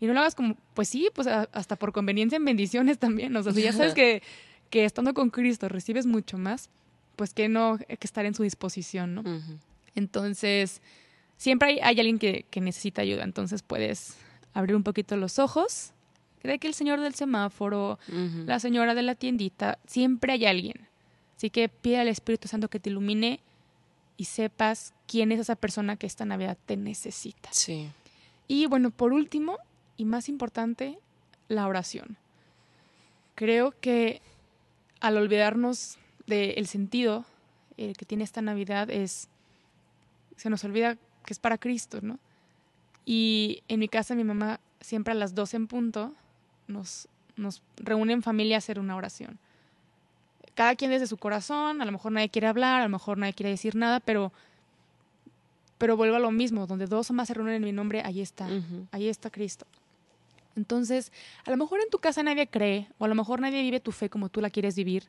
Y 0.00 0.06
no 0.06 0.12
lo 0.12 0.20
hagas 0.20 0.34
como, 0.34 0.56
pues 0.74 0.88
sí, 0.88 1.08
pues 1.14 1.26
a- 1.26 1.48
hasta 1.52 1.76
por 1.76 1.92
conveniencia 1.92 2.36
en 2.36 2.44
bendiciones 2.44 2.98
también. 2.98 3.34
O 3.36 3.42
sea, 3.42 3.52
si 3.52 3.62
ya 3.62 3.72
sabes 3.78 3.94
que, 3.94 4.22
que 4.70 4.84
estando 4.84 5.14
con 5.14 5.30
Cristo 5.30 5.68
recibes 5.68 6.04
mucho 6.06 6.36
más, 6.38 6.68
pues 7.16 7.32
que 7.32 7.48
no 7.48 7.78
hay 7.88 7.96
que 7.96 8.06
estar 8.06 8.26
en 8.26 8.34
su 8.34 8.42
disposición, 8.42 9.14
¿no? 9.14 9.22
Entonces, 9.94 10.82
siempre 11.36 11.68
hay, 11.68 11.78
hay 11.80 11.98
alguien 12.00 12.18
que, 12.18 12.46
que 12.50 12.60
necesita 12.60 13.02
ayuda. 13.02 13.24
Entonces 13.24 13.62
puedes 13.62 14.16
abrir 14.52 14.74
un 14.76 14.82
poquito 14.82 15.16
los 15.16 15.38
ojos. 15.38 15.92
Cree 16.42 16.58
que 16.58 16.66
el 16.66 16.74
señor 16.74 17.00
del 17.00 17.14
semáforo, 17.14 17.98
la 18.46 18.58
señora 18.60 18.94
de 18.94 19.02
la 19.02 19.14
tiendita, 19.14 19.78
siempre 19.86 20.32
hay 20.32 20.44
alguien. 20.46 20.74
Así 21.44 21.50
que 21.50 21.68
pide 21.68 21.98
al 21.98 22.08
Espíritu 22.08 22.48
Santo 22.48 22.70
que 22.70 22.80
te 22.80 22.88
ilumine 22.88 23.38
y 24.16 24.24
sepas 24.24 24.94
quién 25.06 25.30
es 25.30 25.38
esa 25.38 25.56
persona 25.56 25.96
que 25.96 26.06
esta 26.06 26.24
Navidad 26.24 26.56
te 26.64 26.78
necesita. 26.78 27.50
Sí. 27.52 27.90
Y 28.48 28.64
bueno, 28.64 28.90
por 28.90 29.12
último 29.12 29.58
y 29.98 30.06
más 30.06 30.30
importante, 30.30 30.98
la 31.48 31.68
oración. 31.68 32.16
Creo 33.34 33.74
que 33.78 34.22
al 35.00 35.18
olvidarnos 35.18 35.98
del 36.26 36.66
sentido 36.66 37.26
eh, 37.76 37.92
que 37.92 38.06
tiene 38.06 38.24
esta 38.24 38.40
Navidad 38.40 38.88
es, 38.88 39.28
se 40.38 40.48
nos 40.48 40.64
olvida 40.64 40.94
que 41.26 41.34
es 41.34 41.38
para 41.40 41.58
Cristo, 41.58 41.98
¿no? 42.00 42.18
Y 43.04 43.62
en 43.68 43.80
mi 43.80 43.88
casa 43.88 44.14
mi 44.14 44.24
mamá 44.24 44.60
siempre 44.80 45.12
a 45.12 45.14
las 45.14 45.34
12 45.34 45.58
en 45.58 45.66
punto 45.66 46.14
nos, 46.68 47.06
nos 47.36 47.60
reúne 47.76 48.14
en 48.14 48.22
familia 48.22 48.56
a 48.56 48.60
hacer 48.60 48.78
una 48.78 48.96
oración. 48.96 49.38
Cada 50.54 50.76
quien 50.76 50.90
desde 50.90 51.06
su 51.06 51.16
corazón, 51.16 51.82
a 51.82 51.84
lo 51.84 51.92
mejor 51.92 52.12
nadie 52.12 52.28
quiere 52.28 52.46
hablar, 52.46 52.80
a 52.80 52.84
lo 52.84 52.90
mejor 52.90 53.18
nadie 53.18 53.34
quiere 53.34 53.50
decir 53.50 53.74
nada, 53.74 54.00
pero, 54.00 54.32
pero 55.78 55.96
vuelvo 55.96 56.16
a 56.16 56.20
lo 56.20 56.30
mismo, 56.30 56.66
donde 56.66 56.86
dos 56.86 57.10
o 57.10 57.12
más 57.12 57.28
se 57.28 57.34
reúnen 57.34 57.54
en 57.54 57.62
mi 57.64 57.72
nombre, 57.72 58.02
ahí 58.04 58.20
está, 58.20 58.48
ahí 58.92 59.08
está 59.08 59.30
Cristo. 59.30 59.66
Entonces, 60.56 61.12
a 61.44 61.50
lo 61.50 61.56
mejor 61.56 61.80
en 61.80 61.90
tu 61.90 61.98
casa 61.98 62.22
nadie 62.22 62.46
cree, 62.46 62.88
o 62.98 63.04
a 63.04 63.08
lo 63.08 63.14
mejor 63.16 63.40
nadie 63.40 63.60
vive 63.62 63.80
tu 63.80 63.90
fe 63.90 64.08
como 64.08 64.28
tú 64.28 64.40
la 64.40 64.50
quieres 64.50 64.76
vivir, 64.76 65.04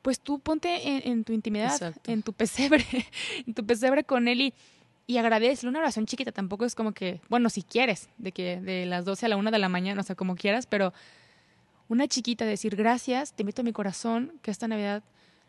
pues 0.00 0.18
tú 0.18 0.38
ponte 0.40 0.88
en, 0.88 1.12
en 1.12 1.24
tu 1.24 1.32
intimidad, 1.32 1.72
Exacto. 1.72 2.10
en 2.10 2.22
tu 2.22 2.32
pesebre, 2.32 2.84
en 3.46 3.54
tu 3.54 3.64
pesebre 3.64 4.04
con 4.04 4.26
él 4.26 4.40
y, 4.40 4.54
y 5.06 5.18
agradecele. 5.18 5.68
Una 5.68 5.80
oración 5.80 6.06
chiquita 6.06 6.32
tampoco 6.32 6.64
es 6.64 6.74
como 6.74 6.92
que, 6.92 7.20
bueno, 7.28 7.50
si 7.50 7.62
quieres, 7.62 8.08
de 8.16 8.32
que 8.32 8.60
de 8.60 8.86
las 8.86 9.04
12 9.04 9.26
a 9.26 9.28
la 9.28 9.36
1 9.36 9.50
de 9.50 9.58
la 9.58 9.68
mañana, 9.68 10.00
o 10.00 10.04
sea, 10.04 10.16
como 10.16 10.34
quieras, 10.34 10.66
pero 10.66 10.92
una 11.88 12.08
chiquita, 12.08 12.44
decir 12.44 12.76
gracias, 12.76 13.32
te 13.32 13.42
invito 13.42 13.62
a 13.62 13.64
mi 13.64 13.72
corazón, 13.72 14.32
que 14.42 14.50
esta 14.50 14.68
Navidad 14.68 15.02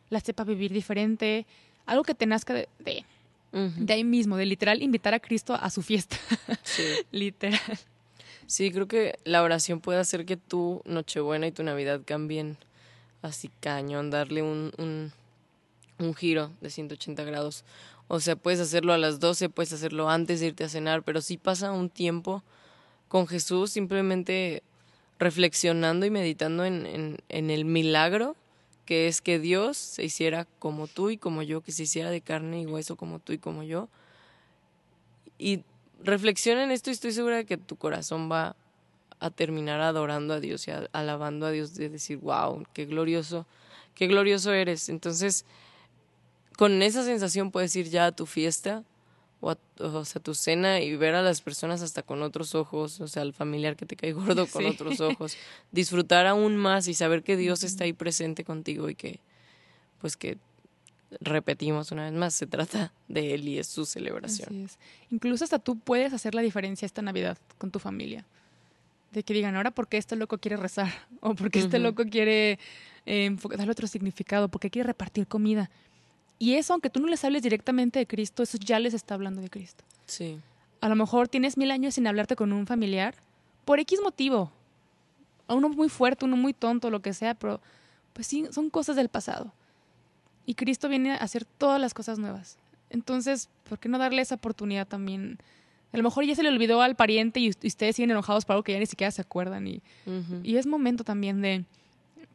la 0.09 0.19
sepa 0.19 0.43
vivir 0.43 0.71
diferente, 0.73 1.45
algo 1.85 2.03
que 2.03 2.15
te 2.15 2.25
nazca 2.25 2.53
de, 2.53 2.67
de, 2.79 3.93
ahí 3.93 4.03
mismo, 4.03 4.37
de 4.37 4.45
literal 4.45 4.81
invitar 4.81 5.13
a 5.13 5.19
Cristo 5.19 5.53
a 5.55 5.69
su 5.69 5.81
fiesta, 5.81 6.17
Sí. 6.63 6.83
literal. 7.11 7.59
Sí, 8.45 8.71
creo 8.71 8.87
que 8.87 9.17
la 9.23 9.41
oración 9.41 9.79
puede 9.79 9.99
hacer 9.99 10.25
que 10.25 10.35
tu 10.37 10.81
Nochebuena 10.85 11.47
y 11.47 11.51
tu 11.51 11.63
Navidad 11.63 12.01
cambien 12.05 12.57
así 13.21 13.49
cañón, 13.61 14.09
darle 14.09 14.41
un, 14.41 14.73
un, 14.77 15.11
un 15.97 16.13
giro 16.13 16.51
de 16.59 16.69
180 16.69 17.23
grados. 17.23 17.63
O 18.09 18.19
sea, 18.19 18.35
puedes 18.35 18.59
hacerlo 18.59 18.91
a 18.91 18.97
las 18.97 19.21
12, 19.21 19.47
puedes 19.49 19.71
hacerlo 19.71 20.09
antes 20.09 20.41
de 20.41 20.47
irte 20.47 20.65
a 20.65 20.69
cenar, 20.69 21.03
pero 21.03 21.21
si 21.21 21.37
pasa 21.37 21.71
un 21.71 21.89
tiempo 21.89 22.43
con 23.07 23.27
Jesús 23.27 23.71
simplemente 23.71 24.61
reflexionando 25.19 26.05
y 26.05 26.09
meditando 26.09 26.65
en, 26.65 27.17
en, 27.29 27.49
el 27.49 27.65
milagro 27.65 28.35
que 28.85 29.07
es 29.07 29.21
que 29.21 29.39
Dios 29.39 29.77
se 29.77 30.03
hiciera 30.03 30.45
como 30.59 30.87
tú 30.87 31.09
y 31.09 31.17
como 31.17 31.41
yo, 31.41 31.61
que 31.61 31.71
se 31.71 31.83
hiciera 31.83 32.09
de 32.09 32.21
carne 32.21 32.61
y 32.61 32.65
hueso 32.65 32.97
como 32.97 33.19
tú 33.19 33.31
y 33.31 33.37
como 33.37 33.63
yo. 33.63 33.87
Y 35.37 35.63
reflexiona 36.03 36.63
en 36.63 36.71
esto 36.71 36.89
y 36.89 36.93
estoy 36.93 37.13
segura 37.13 37.37
de 37.37 37.45
que 37.45 37.57
tu 37.57 37.77
corazón 37.77 38.29
va 38.29 38.57
a 39.19 39.29
terminar 39.29 39.79
adorando 39.79 40.33
a 40.33 40.41
Dios 40.41 40.67
y 40.67 40.71
alabando 40.91 41.45
a 41.45 41.51
Dios 41.51 41.75
de 41.75 41.87
decir, 41.87 42.17
wow, 42.17 42.65
qué 42.73 42.85
glorioso, 42.85 43.47
qué 43.95 44.07
glorioso 44.07 44.51
eres. 44.51 44.89
Entonces, 44.89 45.45
con 46.57 46.81
esa 46.81 47.05
sensación 47.05 47.51
puedes 47.51 47.73
ir 47.77 47.89
ya 47.89 48.07
a 48.07 48.11
tu 48.11 48.25
fiesta 48.25 48.83
o 49.45 49.51
a, 49.51 49.57
o 49.79 50.05
sea, 50.05 50.21
tu 50.21 50.33
cena 50.33 50.79
y 50.79 50.95
ver 50.95 51.15
a 51.15 51.21
las 51.21 51.41
personas 51.41 51.81
hasta 51.81 52.01
con 52.01 52.21
otros 52.23 52.55
ojos, 52.55 53.01
o 53.01 53.07
sea, 53.09 53.23
al 53.23 53.33
familiar 53.33 53.75
que 53.75 53.85
te 53.85 53.97
cae 53.97 54.13
gordo 54.13 54.47
con 54.51 54.61
Sí. 54.63 54.69
otros 54.69 55.01
ojos, 55.01 55.35
disfrutar 55.73 56.27
aún 56.27 56.55
más 56.55 56.87
y 56.87 56.93
saber 56.93 57.23
que 57.23 57.35
Dios 57.35 57.63
está 57.63 57.83
ahí 57.83 57.91
presente 57.91 58.45
contigo 58.45 58.89
y 58.89 58.95
que, 58.95 59.19
pues 59.99 60.15
que 60.15 60.37
repetimos 61.19 61.91
una 61.91 62.05
vez 62.05 62.13
más, 62.13 62.33
se 62.33 62.47
trata 62.47 62.93
de 63.07 63.33
Él 63.33 63.47
y 63.47 63.59
es 63.59 63.67
su 63.67 63.85
celebración. 63.85 64.47
Así 64.49 64.63
es. 64.63 64.79
Incluso 65.11 65.43
hasta 65.43 65.59
tú 65.59 65.77
puedes 65.77 66.13
hacer 66.13 66.33
la 66.35 66.41
diferencia 66.41 66.85
esta 66.85 67.01
Navidad 67.01 67.37
con 67.57 67.69
tu 67.69 67.79
familia. 67.79 68.25
De 69.11 69.23
que 69.23 69.33
digan, 69.33 69.55
ahora, 69.55 69.71
¿por 69.71 69.87
qué 69.87 69.97
este 69.97 70.15
loco 70.15 70.37
quiere 70.39 70.57
rezar? 70.57 70.91
O 71.21 71.35
¿por 71.35 71.51
qué 71.51 71.59
este 71.59 71.79
loco 71.79 72.03
quiere 72.09 72.57
eh, 73.05 73.35
darle 73.57 73.71
otro 73.71 73.87
significado? 73.87 74.47
¿Por 74.47 74.59
qué 74.59 74.69
quiere 74.69 74.87
repartir 74.87 75.27
comida? 75.27 75.69
Y 76.39 76.55
eso, 76.55 76.73
aunque 76.73 76.89
tú 76.89 76.99
no 76.99 77.07
les 77.07 77.23
hables 77.23 77.41
directamente 77.41 77.99
de 77.99 78.07
Cristo, 78.07 78.43
eso 78.43 78.57
ya 78.57 78.79
les 78.79 78.93
está 78.93 79.13
hablando 79.13 79.41
de 79.41 79.49
Cristo. 79.49 79.83
Sí. 80.05 80.39
A 80.81 80.89
lo 80.89 80.95
mejor 80.95 81.27
tienes 81.27 81.57
mil 81.57 81.71
años 81.71 81.95
sin 81.95 82.07
hablarte 82.07 82.35
con 82.35 82.51
un 82.51 82.67
familiar 82.67 83.15
por 83.65 83.79
X 83.79 83.99
motivo. 84.03 84.51
A 85.47 85.53
uno 85.55 85.69
muy 85.69 85.89
fuerte, 85.89 86.25
uno 86.25 86.35
muy 86.35 86.53
tonto, 86.53 86.89
lo 86.89 87.01
que 87.01 87.13
sea, 87.13 87.35
pero 87.35 87.61
pues 88.13 88.27
sí, 88.27 88.45
son 88.51 88.69
cosas 88.69 88.95
del 88.95 89.09
pasado. 89.09 89.53
Y 90.45 90.55
Cristo 90.55 90.89
viene 90.89 91.11
a 91.11 91.17
hacer 91.17 91.45
todas 91.45 91.79
las 91.79 91.93
cosas 91.93 92.19
nuevas. 92.19 92.57
Entonces, 92.89 93.49
¿por 93.67 93.79
qué 93.79 93.89
no 93.89 93.97
darle 93.97 94.21
esa 94.21 94.35
oportunidad 94.35 94.87
también? 94.87 95.39
A 95.93 95.97
lo 95.97 96.03
mejor 96.03 96.25
ya 96.25 96.35
se 96.35 96.43
le 96.43 96.49
olvidó 96.49 96.81
al 96.81 96.95
pariente 96.95 97.39
y, 97.39 97.45
y 97.45 97.67
ustedes 97.67 97.95
siguen 97.95 98.11
enojados 98.11 98.45
por 98.45 98.53
algo 98.55 98.63
que 98.63 98.73
ya 98.73 98.79
ni 98.79 98.85
siquiera 98.85 99.11
se 99.11 99.21
acuerdan. 99.21 99.67
Y, 99.67 99.81
y 100.43 100.57
es 100.57 100.67
momento 100.67 101.03
también 101.03 101.41
de, 101.41 101.65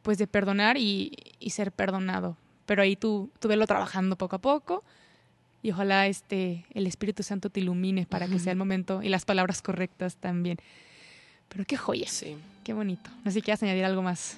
pues, 0.01 0.17
de 0.17 0.27
perdonar 0.27 0.77
y, 0.77 1.13
y 1.39 1.51
ser 1.51 1.71
perdonado. 1.71 2.35
Pero 2.69 2.83
ahí 2.83 2.95
tú, 2.95 3.31
tú 3.39 3.47
velo 3.47 3.65
trabajando 3.65 4.15
poco 4.15 4.35
a 4.35 4.39
poco 4.39 4.83
y 5.63 5.71
ojalá 5.71 6.05
este, 6.05 6.67
el 6.75 6.85
Espíritu 6.85 7.23
Santo 7.23 7.49
te 7.49 7.61
ilumine 7.61 8.05
para 8.05 8.27
que 8.27 8.37
sea 8.37 8.51
el 8.51 8.59
momento 8.59 9.01
y 9.01 9.09
las 9.09 9.25
palabras 9.25 9.63
correctas 9.63 10.17
también. 10.17 10.57
Pero 11.47 11.65
qué 11.65 11.77
joya, 11.77 12.07
Sí. 12.07 12.37
qué 12.63 12.73
bonito. 12.73 13.09
No 13.25 13.31
sé 13.31 13.39
si 13.39 13.41
quieres 13.41 13.63
añadir 13.63 13.85
algo 13.85 14.03
más. 14.03 14.37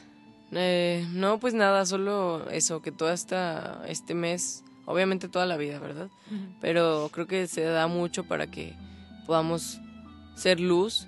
Eh, 0.54 1.06
no, 1.12 1.40
pues 1.42 1.54
nada, 1.54 1.86
solo 1.86 2.50
eso, 2.52 2.82
que 2.82 2.94
todo 2.94 3.12
esta, 3.12 3.84
este 3.90 4.14
mes, 4.14 4.64
obviamente 4.86 5.28
toda 5.28 5.46
la 5.46 5.58
vida, 5.58 5.78
¿verdad? 5.80 6.08
Pero 6.62 7.10
creo 7.12 7.28
que 7.28 7.48
se 7.48 7.64
da 7.64 7.88
mucho 7.88 8.24
para 8.24 8.48
que 8.48 8.74
podamos 9.26 9.82
ser 10.36 10.62
luz 10.62 11.06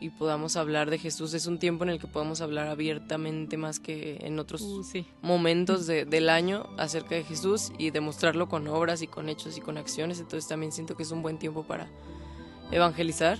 y 0.00 0.10
podamos 0.10 0.56
hablar 0.56 0.90
de 0.90 0.98
Jesús. 0.98 1.34
Es 1.34 1.46
un 1.46 1.58
tiempo 1.58 1.84
en 1.84 1.90
el 1.90 1.98
que 1.98 2.06
podemos 2.06 2.40
hablar 2.40 2.68
abiertamente 2.68 3.56
más 3.56 3.80
que 3.80 4.18
en 4.22 4.38
otros 4.38 4.62
Uh, 4.62 4.84
sí. 4.84 5.06
momentos 5.22 5.86
de- 5.86 6.04
del 6.04 6.28
año 6.28 6.66
acerca 6.78 7.14
de 7.16 7.24
Jesús 7.24 7.72
y 7.78 7.90
demostrarlo 7.90 8.48
con 8.48 8.68
obras 8.68 9.02
y 9.02 9.06
con 9.08 9.28
hechos 9.28 9.56
y 9.58 9.60
con 9.60 9.76
acciones. 9.76 10.20
Entonces 10.20 10.48
también 10.48 10.70
siento 10.72 10.96
que 10.96 11.02
es 11.02 11.10
un 11.10 11.22
buen 11.22 11.38
tiempo 11.38 11.64
para 11.64 11.88
evangelizar. 12.70 13.38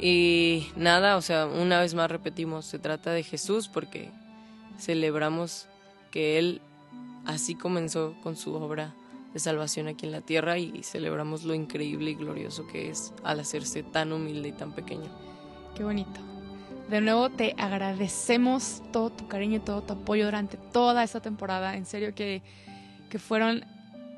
Y 0.00 0.68
nada, 0.76 1.16
o 1.16 1.22
sea, 1.22 1.46
una 1.46 1.80
vez 1.80 1.94
más 1.94 2.10
repetimos, 2.10 2.64
se 2.66 2.78
trata 2.78 3.10
de 3.10 3.24
Jesús 3.24 3.66
porque 3.68 4.10
celebramos 4.78 5.66
que 6.12 6.38
Él 6.38 6.60
así 7.26 7.54
comenzó 7.56 8.14
con 8.22 8.36
su 8.36 8.54
obra 8.54 8.94
de 9.34 9.40
salvación 9.40 9.88
aquí 9.88 10.06
en 10.06 10.12
la 10.12 10.20
tierra 10.20 10.56
y 10.58 10.82
celebramos 10.84 11.44
lo 11.44 11.52
increíble 11.54 12.12
y 12.12 12.14
glorioso 12.14 12.66
que 12.66 12.88
es 12.90 13.12
al 13.24 13.40
hacerse 13.40 13.82
tan 13.82 14.12
humilde 14.12 14.48
y 14.48 14.52
tan 14.52 14.72
pequeño. 14.72 15.10
Qué 15.78 15.84
bonito. 15.84 16.20
De 16.90 17.00
nuevo 17.00 17.30
te 17.30 17.54
agradecemos 17.56 18.82
todo 18.92 19.10
tu 19.10 19.28
cariño 19.28 19.58
y 19.58 19.60
todo 19.60 19.80
tu 19.80 19.92
apoyo 19.92 20.24
durante 20.24 20.56
toda 20.56 21.04
esta 21.04 21.20
temporada. 21.20 21.76
En 21.76 21.86
serio 21.86 22.16
que, 22.16 22.42
que 23.08 23.20
fueron 23.20 23.64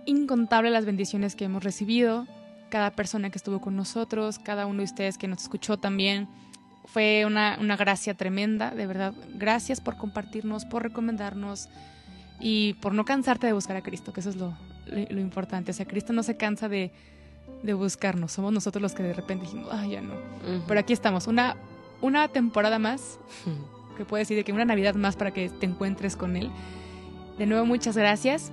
incontables 0.07 0.73
las 0.73 0.87
bendiciones 0.87 1.37
que 1.37 1.45
hemos 1.45 1.63
recibido. 1.63 2.27
Cada 2.71 2.93
persona 2.93 3.29
que 3.29 3.37
estuvo 3.37 3.61
con 3.61 3.77
nosotros, 3.77 4.39
cada 4.39 4.65
uno 4.65 4.79
de 4.79 4.85
ustedes 4.85 5.19
que 5.19 5.29
nos 5.29 5.43
escuchó 5.43 5.77
también. 5.77 6.29
Fue 6.87 7.25
una, 7.27 7.59
una 7.61 7.77
gracia 7.77 8.15
tremenda, 8.15 8.71
de 8.71 8.87
verdad. 8.87 9.13
Gracias 9.35 9.83
por 9.83 9.99
compartirnos, 9.99 10.65
por 10.65 10.83
recomendarnos 10.83 11.69
y 12.41 12.73
por 12.81 12.95
no 12.95 13.05
cansarte 13.05 13.47
de 13.47 13.53
buscar 13.53 13.77
a 13.77 13.83
Cristo, 13.83 14.15
que 14.15 14.21
eso 14.21 14.31
es 14.31 14.37
lo, 14.37 14.57
lo, 14.87 14.97
lo 15.11 15.21
importante. 15.21 15.73
O 15.73 15.75
sea, 15.75 15.85
Cristo 15.85 16.15
no 16.15 16.23
se 16.23 16.39
cansa 16.39 16.71
de, 16.71 16.91
de 17.63 17.75
buscarnos. 17.75 18.33
Somos 18.33 18.53
nosotros 18.53 18.81
los 18.83 18.93
que 18.95 19.03
de 19.03 19.13
repente 19.13 19.45
dijimos, 19.47 19.69
ay, 19.73 19.91
ya 19.91 20.01
no. 20.01 20.15
Pero 20.67 20.81
aquí 20.81 20.93
estamos, 20.93 21.27
una, 21.27 21.57
una 22.01 22.29
temporada 22.29 22.79
más, 22.79 23.19
que 23.97 24.05
puedes 24.05 24.27
decir 24.27 24.37
de 24.39 24.45
que 24.45 24.53
una 24.53 24.65
Navidad 24.65 24.95
más 24.95 25.17
para 25.17 25.31
que 25.33 25.49
te 25.51 25.67
encuentres 25.67 26.17
con 26.17 26.37
él. 26.37 26.51
De 27.39 27.47
nuevo, 27.47 27.65
muchas 27.67 27.97
gracias. 27.97 28.53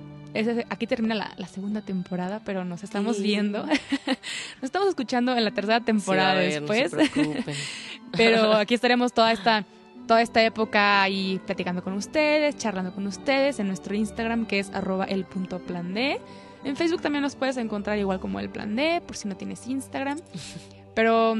Aquí 0.68 0.86
termina 0.86 1.14
la, 1.14 1.32
la 1.38 1.46
segunda 1.48 1.80
temporada, 1.80 2.42
pero 2.44 2.64
nos 2.64 2.84
estamos 2.84 3.16
Sí. 3.16 3.22
viendo. 3.22 3.64
nos 3.66 4.62
estamos 4.62 4.88
escuchando 4.88 5.34
en 5.36 5.42
la 5.44 5.50
tercera 5.52 5.80
temporada 5.80 6.32
Sí, 6.32 6.38
a 6.38 6.40
ver, 6.40 6.52
después. 6.60 6.92
No 6.92 7.00
se 7.04 7.08
preocupen. 7.10 7.54
pero 8.16 8.52
aquí 8.56 8.74
estaremos 8.74 9.12
toda 9.14 9.32
esta, 9.32 9.64
toda 10.06 10.20
esta 10.20 10.42
época 10.44 11.02
ahí 11.02 11.40
platicando 11.46 11.82
con 11.82 11.94
ustedes, 11.94 12.56
charlando 12.58 12.92
con 12.94 13.06
ustedes 13.06 13.58
en 13.58 13.68
nuestro 13.68 13.94
Instagram 13.94 14.44
que 14.46 14.58
es 14.58 14.70
arroba 14.74 15.04
el 15.06 15.24
punto 15.24 15.58
plan 15.60 15.94
D. 15.94 16.20
En 16.64 16.76
Facebook 16.76 17.00
también 17.02 17.22
nos 17.22 17.36
puedes 17.36 17.56
encontrar 17.56 17.98
igual 17.98 18.20
como 18.20 18.40
el 18.40 18.50
plan 18.50 18.74
D, 18.76 19.00
por 19.06 19.16
si 19.16 19.28
no 19.28 19.36
tienes 19.36 19.66
Instagram. 19.66 20.18
Pero 20.94 21.36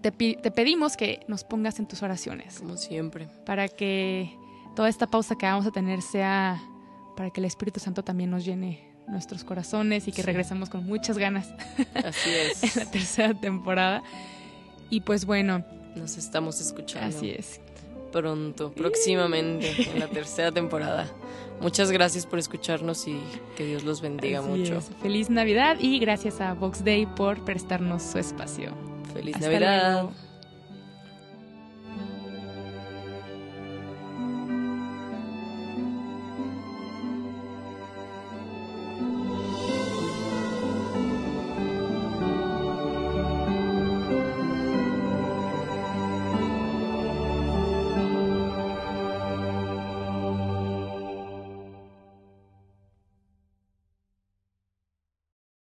te, 0.00 0.10
pedimos 0.12 0.96
que 0.96 1.20
nos 1.28 1.44
pongas 1.44 1.78
en 1.78 1.86
tus 1.86 2.02
oraciones 2.02 2.58
Como 2.60 2.76
siempre. 2.78 3.28
para 3.44 3.68
que 3.68 4.34
toda 4.74 4.88
esta 4.88 5.06
pausa 5.06 5.36
que 5.36 5.44
vamos 5.46 5.66
a 5.66 5.70
tener 5.70 6.00
sea 6.00 6.62
para 7.16 7.28
que 7.30 7.40
el 7.40 7.44
Espíritu 7.44 7.80
Santo 7.80 8.02
también 8.02 8.30
nos 8.30 8.44
llene 8.46 8.88
nuestros 9.08 9.44
corazones 9.44 10.08
y 10.08 10.12
que 10.12 10.22
Sí. 10.22 10.26
regresemos 10.26 10.70
con 10.70 10.86
muchas 10.86 11.18
ganas 11.18 11.52
Así 11.94 12.30
en 12.34 12.50
es. 12.50 12.76
la 12.76 12.90
tercera 12.90 13.34
temporada. 13.34 14.02
Y 14.88 15.00
pues 15.02 15.26
bueno, 15.26 15.64
Nos 15.96 16.16
estamos 16.16 16.60
escuchando 16.62 17.14
así 17.14 17.30
es. 17.30 17.60
Pronto, 18.10 18.72
próximamente, 18.72 19.90
en 19.92 19.98
la 20.00 20.08
tercera 20.08 20.52
temporada. 20.52 21.06
Muchas 21.60 21.90
gracias 21.90 22.24
por 22.26 22.38
escucharnos 22.38 23.06
y 23.06 23.20
que 23.56 23.66
Dios 23.66 23.84
los 23.84 24.00
bendiga 24.00 24.40
Así 24.40 24.48
mucho. 24.48 24.78
es. 24.78 24.90
Feliz 25.02 25.28
Navidad 25.30 25.76
y 25.78 25.98
gracias 25.98 26.40
a 26.40 26.54
Vox 26.54 26.84
Day 26.84 27.06
por 27.06 27.44
prestarnos 27.44 28.02
su 28.02 28.18
espacio. 28.18 28.72
Feliz 29.12 29.34
Hasta 29.36 29.48
Navidad. 29.48 29.92
luego. 30.02 30.29